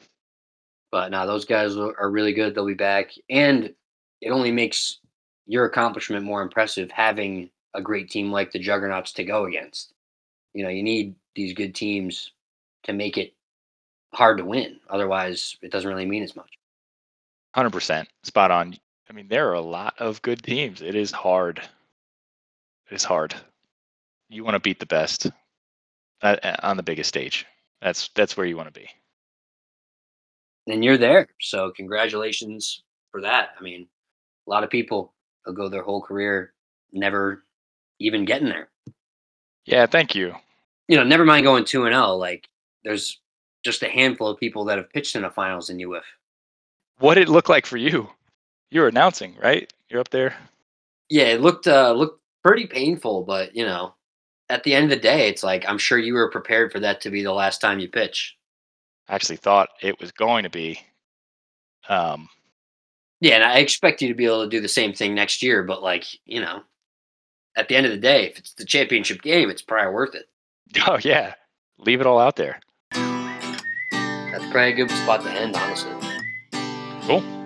But 0.91 1.11
now 1.11 1.25
those 1.25 1.45
guys 1.45 1.77
are 1.77 2.09
really 2.09 2.33
good. 2.33 2.55
They'll 2.55 2.65
be 2.65 2.73
back, 2.73 3.11
and 3.29 3.73
it 4.21 4.31
only 4.31 4.51
makes 4.51 4.99
your 5.45 5.65
accomplishment 5.65 6.25
more 6.25 6.41
impressive 6.41 6.91
having 6.91 7.49
a 7.73 7.81
great 7.81 8.09
team 8.09 8.31
like 8.31 8.51
the 8.51 8.59
Juggernauts 8.59 9.13
to 9.13 9.23
go 9.23 9.45
against. 9.45 9.93
You 10.53 10.63
know, 10.63 10.69
you 10.69 10.83
need 10.83 11.15
these 11.35 11.53
good 11.53 11.75
teams 11.75 12.31
to 12.83 12.93
make 12.93 13.17
it 13.17 13.33
hard 14.13 14.39
to 14.39 14.45
win. 14.45 14.79
Otherwise, 14.89 15.57
it 15.61 15.71
doesn't 15.71 15.89
really 15.89 16.05
mean 16.05 16.23
as 16.23 16.35
much. 16.35 16.49
100% 17.55 18.05
spot 18.23 18.51
on. 18.51 18.75
I 19.09 19.13
mean, 19.13 19.27
there 19.27 19.49
are 19.49 19.55
a 19.55 19.61
lot 19.61 19.95
of 19.99 20.21
good 20.21 20.41
teams. 20.41 20.81
It 20.81 20.95
is 20.95 21.11
hard. 21.11 21.59
It 22.89 22.95
is 22.95 23.03
hard. 23.03 23.35
You 24.29 24.43
want 24.43 24.55
to 24.55 24.59
beat 24.59 24.79
the 24.79 24.85
best 24.85 25.27
uh, 26.21 26.35
uh, 26.43 26.55
on 26.61 26.77
the 26.77 26.83
biggest 26.83 27.09
stage. 27.09 27.45
That's 27.81 28.09
that's 28.13 28.35
where 28.35 28.45
you 28.45 28.57
want 28.57 28.71
to 28.71 28.79
be 28.79 28.89
and 30.71 30.83
you're 30.83 30.97
there. 30.97 31.27
So 31.41 31.71
congratulations 31.71 32.83
for 33.11 33.21
that. 33.21 33.49
I 33.59 33.63
mean, 33.63 33.87
a 34.47 34.49
lot 34.49 34.63
of 34.63 34.69
people 34.69 35.13
will 35.45 35.53
go 35.53 35.69
their 35.69 35.83
whole 35.83 36.01
career 36.01 36.53
never 36.91 37.43
even 37.99 38.25
getting 38.25 38.49
there. 38.49 38.69
Yeah, 39.65 39.85
thank 39.85 40.15
you. 40.15 40.33
You 40.87 40.97
know, 40.97 41.03
never 41.03 41.25
mind 41.25 41.43
going 41.43 41.65
two 41.65 41.85
and 41.85 41.93
zero. 41.93 42.05
Oh, 42.05 42.17
like, 42.17 42.49
there's 42.83 43.19
just 43.63 43.83
a 43.83 43.89
handful 43.89 44.27
of 44.27 44.39
people 44.39 44.65
that 44.65 44.77
have 44.77 44.89
pitched 44.89 45.15
in 45.15 45.21
the 45.21 45.29
finals 45.29 45.69
in 45.69 45.83
UF. 45.83 46.03
What 46.99 47.15
did 47.15 47.27
it 47.27 47.31
look 47.31 47.49
like 47.49 47.65
for 47.65 47.77
you? 47.77 48.09
You're 48.71 48.87
announcing, 48.87 49.35
right? 49.41 49.71
You're 49.89 49.99
up 49.99 50.09
there. 50.09 50.35
Yeah, 51.09 51.25
it 51.25 51.41
looked 51.41 51.67
uh, 51.67 51.91
looked 51.93 52.21
pretty 52.43 52.67
painful, 52.67 53.23
but 53.23 53.55
you 53.55 53.65
know, 53.65 53.93
at 54.49 54.63
the 54.63 54.73
end 54.73 54.85
of 54.85 54.89
the 54.89 54.95
day, 54.97 55.27
it's 55.27 55.43
like 55.43 55.65
I'm 55.67 55.77
sure 55.77 55.97
you 55.97 56.13
were 56.13 56.31
prepared 56.31 56.71
for 56.71 56.79
that 56.79 57.01
to 57.01 57.09
be 57.09 57.23
the 57.23 57.33
last 57.33 57.61
time 57.61 57.79
you 57.79 57.87
pitch 57.87 58.37
actually 59.09 59.37
thought 59.37 59.69
it 59.81 59.99
was 59.99 60.11
going 60.11 60.43
to 60.43 60.49
be. 60.49 60.79
Um, 61.89 62.29
yeah, 63.19 63.35
and 63.35 63.43
I 63.43 63.57
expect 63.57 64.01
you 64.01 64.07
to 64.07 64.13
be 64.13 64.25
able 64.25 64.43
to 64.43 64.49
do 64.49 64.61
the 64.61 64.67
same 64.67 64.93
thing 64.93 65.13
next 65.13 65.43
year. 65.43 65.63
But 65.63 65.83
like 65.83 66.05
you 66.25 66.39
know, 66.39 66.61
at 67.55 67.67
the 67.67 67.75
end 67.75 67.85
of 67.85 67.91
the 67.91 67.97
day, 67.97 68.27
if 68.27 68.37
it's 68.37 68.53
the 68.53 68.65
championship 68.65 69.21
game, 69.21 69.49
it's 69.49 69.61
probably 69.61 69.93
worth 69.93 70.15
it. 70.15 70.25
Oh 70.87 70.99
yeah, 71.03 71.33
leave 71.79 71.99
it 71.99 72.07
all 72.07 72.19
out 72.19 72.35
there. 72.35 72.59
That's 72.91 74.45
probably 74.51 74.73
a 74.73 74.75
good 74.75 74.91
spot 74.91 75.23
to 75.23 75.31
end, 75.31 75.55
honestly. 75.55 75.91
Cool. 77.07 77.38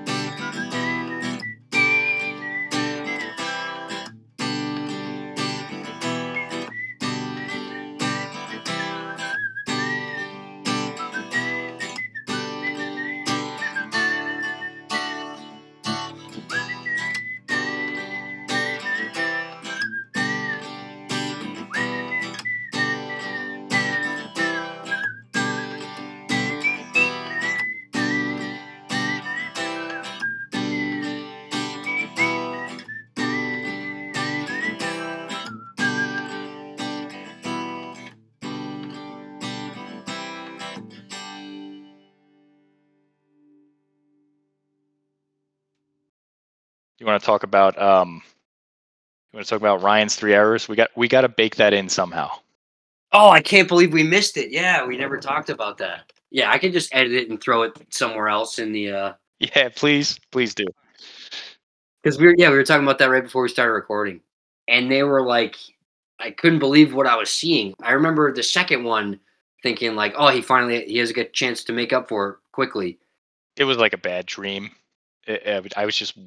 You 47.03 47.07
want 47.07 47.21
to 47.21 47.25
talk 47.25 47.43
about 47.43 47.77
um, 47.81 48.21
you 49.33 49.37
want 49.37 49.45
to 49.45 49.49
talk 49.49 49.59
about 49.59 49.81
Ryan's 49.81 50.15
three 50.15 50.33
errors? 50.33 50.69
We 50.69 50.77
got 50.77 50.89
we 50.95 51.09
got 51.09 51.21
to 51.21 51.27
bake 51.27 51.57
that 51.57 51.73
in 51.73 51.89
somehow. 51.89 52.29
Oh, 53.11 53.29
I 53.29 53.41
can't 53.41 53.67
believe 53.67 53.91
we 53.91 54.03
missed 54.03 54.37
it. 54.37 54.51
Yeah, 54.51 54.85
we 54.85 54.95
never 54.95 55.17
talked 55.17 55.49
about 55.49 55.77
that. 55.79 56.13
Yeah, 56.31 56.49
I 56.49 56.57
can 56.57 56.71
just 56.71 56.95
edit 56.95 57.11
it 57.11 57.29
and 57.29 57.41
throw 57.41 57.63
it 57.63 57.73
somewhere 57.89 58.29
else 58.29 58.57
in 58.57 58.71
the. 58.71 58.91
uh 58.91 59.13
Yeah, 59.39 59.67
please, 59.75 60.17
please 60.31 60.55
do. 60.55 60.63
Because 62.01 62.17
we 62.17 62.27
were 62.27 62.35
yeah 62.37 62.49
we 62.49 62.55
were 62.55 62.63
talking 62.63 62.85
about 62.85 62.99
that 62.99 63.09
right 63.09 63.21
before 63.23 63.41
we 63.43 63.49
started 63.49 63.73
recording, 63.73 64.21
and 64.69 64.89
they 64.89 65.03
were 65.03 65.21
like, 65.23 65.57
I 66.21 66.31
couldn't 66.31 66.59
believe 66.59 66.93
what 66.93 67.05
I 67.05 67.17
was 67.17 67.29
seeing. 67.29 67.73
I 67.83 67.91
remember 67.91 68.31
the 68.31 68.43
second 68.43 68.85
one 68.85 69.19
thinking 69.61 69.95
like, 69.95 70.13
oh, 70.15 70.29
he 70.29 70.41
finally 70.41 70.85
he 70.85 70.99
has 70.99 71.09
a 71.09 71.13
good 71.13 71.33
chance 71.33 71.65
to 71.65 71.73
make 71.73 71.91
up 71.91 72.07
for 72.07 72.29
it 72.29 72.35
quickly, 72.53 72.97
it 73.57 73.65
was 73.65 73.75
like 73.75 73.91
a 73.91 73.97
bad 73.97 74.25
dream. 74.25 74.71
It- 75.27 75.45
it- 75.45 75.73
I 75.77 75.85
was 75.85 75.97
just 75.97 76.17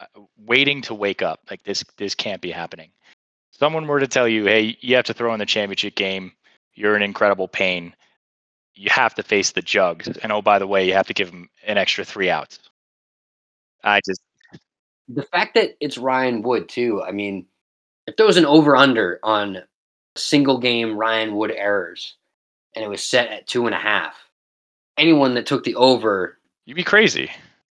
Uh, 0.00 0.20
waiting 0.46 0.80
to 0.82 0.94
wake 0.94 1.22
up. 1.22 1.40
Like 1.50 1.62
this, 1.64 1.84
this 1.96 2.14
can't 2.14 2.40
be 2.40 2.50
happening. 2.52 2.90
Someone 3.50 3.86
were 3.88 3.98
to 4.00 4.06
tell 4.06 4.28
you, 4.28 4.44
"Hey, 4.44 4.76
you 4.80 4.94
have 4.96 5.06
to 5.06 5.14
throw 5.14 5.32
in 5.32 5.40
the 5.40 5.46
championship 5.46 5.96
game. 5.96 6.32
You're 6.74 6.94
in 6.96 7.02
incredible 7.02 7.48
pain. 7.48 7.94
You 8.74 8.90
have 8.90 9.14
to 9.16 9.24
face 9.24 9.50
the 9.52 9.62
Jugs, 9.62 10.06
and 10.22 10.30
oh, 10.30 10.40
by 10.42 10.60
the 10.60 10.66
way, 10.68 10.86
you 10.86 10.94
have 10.94 11.08
to 11.08 11.14
give 11.14 11.30
them 11.32 11.48
an 11.66 11.78
extra 11.78 12.04
three 12.04 12.30
outs." 12.30 12.60
I 13.82 14.00
just 14.06 14.20
The 15.08 15.22
fact 15.24 15.54
that 15.54 15.76
it's 15.80 15.98
Ryan 15.98 16.42
Wood 16.42 16.68
too. 16.68 17.02
I 17.02 17.10
mean, 17.12 17.46
if 18.06 18.16
there 18.16 18.26
was 18.26 18.36
an 18.36 18.46
over 18.46 18.76
under 18.76 19.18
on 19.22 19.58
single 20.16 20.58
game 20.58 20.96
Ryan 20.96 21.34
Wood 21.34 21.50
errors, 21.50 22.16
and 22.76 22.84
it 22.84 22.88
was 22.88 23.02
set 23.02 23.30
at 23.30 23.46
two 23.48 23.66
and 23.66 23.74
a 23.74 23.78
half, 23.78 24.14
anyone 24.96 25.34
that 25.34 25.46
took 25.46 25.64
the 25.64 25.74
over, 25.76 26.38
you'd 26.66 26.74
be 26.76 26.84
crazy. 26.84 27.30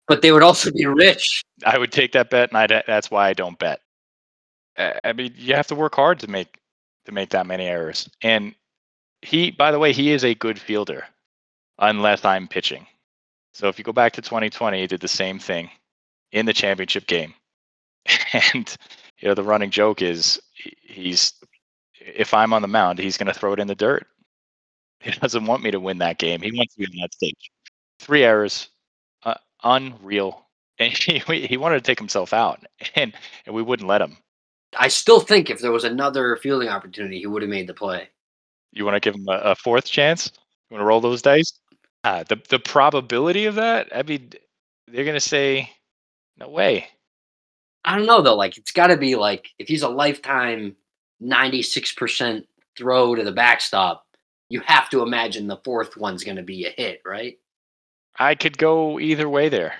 but 0.07 0.21
they 0.21 0.31
would 0.31 0.43
also 0.43 0.71
be 0.71 0.85
rich. 0.85 1.43
I 1.65 1.78
would 1.78 1.91
take 1.91 2.13
that 2.13 2.30
bet, 2.30 2.51
and 2.51 2.58
I 2.58 2.84
that's 2.88 3.12
why 3.12 3.30
I 3.30 3.34
don't 3.34 3.60
bet. 3.60 3.82
I 4.78 5.13
mean, 5.13 5.34
you 5.38 5.56
have 5.56 5.67
to 5.67 5.75
work 5.75 5.95
hard 5.95 6.19
to 6.19 6.28
make 6.28 6.60
to 7.06 7.12
make 7.12 7.30
that 7.30 7.47
many 7.47 7.65
errors. 7.65 8.10
And 8.21 8.56
he, 9.21 9.51
by 9.51 9.71
the 9.71 9.80
way, 9.80 9.93
he 9.93 10.12
is 10.12 10.25
a 10.25 10.36
good 10.36 10.60
fielder, 10.60 11.06
unless 11.80 12.25
I'm 12.25 12.47
pitching. 12.47 12.88
So 13.54 13.69
if 13.69 13.80
you 13.80 13.86
go 13.86 13.93
back 13.93 14.13
to 14.13 14.21
2020, 14.21 14.82
he 14.82 14.88
did 14.88 15.01
the 15.01 15.08
same 15.10 15.39
thing 15.39 15.71
in 16.32 16.45
the 16.45 16.54
championship 16.54 17.08
game. 17.08 17.34
And 18.54 18.75
you 19.19 19.30
know, 19.30 19.36
the 19.36 19.43
running 19.43 19.71
joke 19.71 20.01
is 20.01 20.41
he's 20.84 21.34
if 21.99 22.34
I'm 22.34 22.54
on 22.54 22.62
the 22.62 22.67
mound, 22.67 22.99
he's 22.99 23.17
going 23.17 23.28
to 23.34 23.39
throw 23.39 23.54
it 23.54 23.60
in 23.60 23.67
the 23.67 23.75
dirt. 23.75 24.08
He 25.01 25.12
doesn't 25.21 25.45
want 25.45 25.63
me 25.63 25.71
to 25.71 25.80
win 25.80 25.99
that 25.99 26.19
game. 26.19 26.41
He 26.41 26.51
wants 26.54 26.78
me 26.78 26.86
on 26.88 26.97
that 27.01 27.13
stage. 27.13 27.51
Three 27.99 28.23
errors, 28.23 28.69
uh, 29.23 29.36
unreal. 29.63 30.44
And 30.79 30.93
he 30.97 31.19
he 31.19 31.57
wanted 31.57 31.75
to 31.75 31.81
take 31.81 31.99
himself 31.99 32.33
out, 32.33 32.63
and 32.95 33.13
and 33.45 33.55
we 33.55 33.61
wouldn't 33.61 33.88
let 33.88 34.01
him. 34.01 34.17
I 34.77 34.89
still 34.89 35.19
think 35.19 35.49
if 35.49 35.59
there 35.59 35.71
was 35.71 35.85
another 35.85 36.35
fielding 36.38 36.67
opportunity, 36.67 37.19
he 37.19 37.27
would 37.27 37.41
have 37.41 37.49
made 37.49 37.67
the 37.67 37.73
play. 37.73 38.09
You 38.71 38.83
want 38.83 38.95
to 38.95 38.99
give 38.99 39.15
him 39.15 39.25
a, 39.29 39.51
a 39.51 39.55
fourth 39.55 39.85
chance? 39.85 40.31
You 40.69 40.75
want 40.75 40.81
to 40.81 40.85
roll 40.85 40.99
those 40.99 41.21
dice? 41.21 41.59
Uh, 42.03 42.23
the 42.23 42.41
the 42.49 42.59
probability 42.59 43.45
of 43.45 43.55
that, 43.55 43.88
I 43.95 44.03
mean, 44.03 44.31
they're 44.88 45.05
gonna 45.05 45.19
say, 45.19 45.71
no 46.38 46.49
way. 46.49 46.88
I 47.83 47.95
don't 47.95 48.05
know 48.05 48.21
though. 48.21 48.35
Like 48.35 48.57
it's 48.57 48.71
got 48.71 48.88
to 48.88 48.97
be 48.97 49.15
like 49.15 49.49
if 49.59 49.67
he's 49.67 49.83
a 49.83 49.89
lifetime 49.89 50.75
ninety 51.19 51.61
six 51.61 51.93
percent 51.93 52.45
throw 52.77 53.15
to 53.15 53.23
the 53.23 53.31
backstop, 53.31 54.05
you 54.49 54.59
have 54.61 54.89
to 54.89 55.01
imagine 55.01 55.47
the 55.47 55.61
fourth 55.63 55.95
one's 55.97 56.23
going 56.23 56.38
to 56.38 56.43
be 56.43 56.65
a 56.65 56.71
hit, 56.71 57.01
right? 57.05 57.38
I 58.17 58.35
could 58.35 58.57
go 58.57 58.99
either 58.99 59.29
way 59.29 59.49
there. 59.49 59.75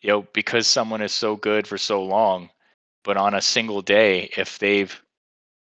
You 0.00 0.10
know, 0.10 0.26
because 0.32 0.66
someone 0.66 1.02
is 1.02 1.12
so 1.12 1.36
good 1.36 1.66
for 1.66 1.78
so 1.78 2.02
long, 2.04 2.50
but 3.04 3.16
on 3.16 3.34
a 3.34 3.42
single 3.42 3.82
day, 3.82 4.30
if 4.36 4.58
they've 4.58 5.00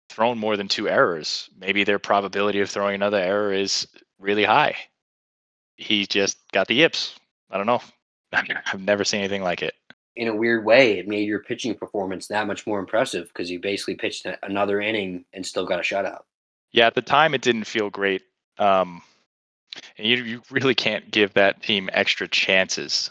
thrown 0.09 0.38
more 0.38 0.57
than 0.57 0.69
two 0.69 0.88
errors, 0.88 1.49
maybe 1.59 1.85
their 1.85 1.99
probability 1.99 2.61
of 2.61 2.71
throwing 2.71 2.95
another 2.95 3.19
error 3.19 3.53
is 3.53 3.88
really 4.19 4.45
high. 4.45 4.77
He 5.77 6.07
just 6.07 6.38
got 6.53 6.69
the 6.69 6.75
yips. 6.75 7.19
I 7.51 7.57
don't 7.57 7.66
know. 7.66 7.81
I've 8.33 8.81
never 8.81 9.05
seen 9.05 9.21
anything 9.21 9.43
like 9.43 9.62
it. 9.62 9.75
In 10.16 10.29
a 10.29 10.35
weird 10.35 10.64
way, 10.64 10.99
it 10.99 11.09
made 11.09 11.27
your 11.27 11.40
pitching 11.40 11.75
performance 11.75 12.27
that 12.27 12.47
much 12.47 12.66
more 12.66 12.79
impressive 12.79 13.29
because 13.29 13.51
you 13.51 13.61
basically 13.61 13.95
pitched 13.95 14.27
another 14.43 14.81
inning 14.81 15.25
and 15.33 15.47
still 15.47 15.64
got 15.64 15.79
a 15.79 15.83
shutout. 15.83 16.23
Yeah, 16.73 16.87
at 16.87 16.95
the 16.95 17.03
time 17.03 17.35
it 17.35 17.43
didn't 17.43 17.64
feel 17.64 17.90
great. 17.90 18.23
Um, 18.59 19.03
and 19.97 20.07
you 20.07 20.16
you 20.25 20.43
really 20.51 20.75
can't 20.75 21.11
give 21.11 21.35
that 21.35 21.62
team 21.62 21.88
extra 21.93 22.29
chances. 22.29 23.11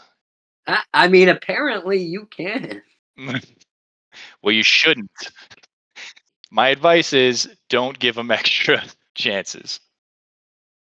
I, 0.92 1.08
mean, 1.08 1.28
apparently 1.28 1.98
you 2.02 2.26
can. 2.26 2.82
well, 4.42 4.54
you 4.54 4.62
shouldn't. 4.62 5.10
My 6.50 6.68
advice 6.68 7.12
is 7.12 7.48
don't 7.68 7.98
give 7.98 8.14
them 8.14 8.30
extra 8.30 8.82
chances. 9.14 9.80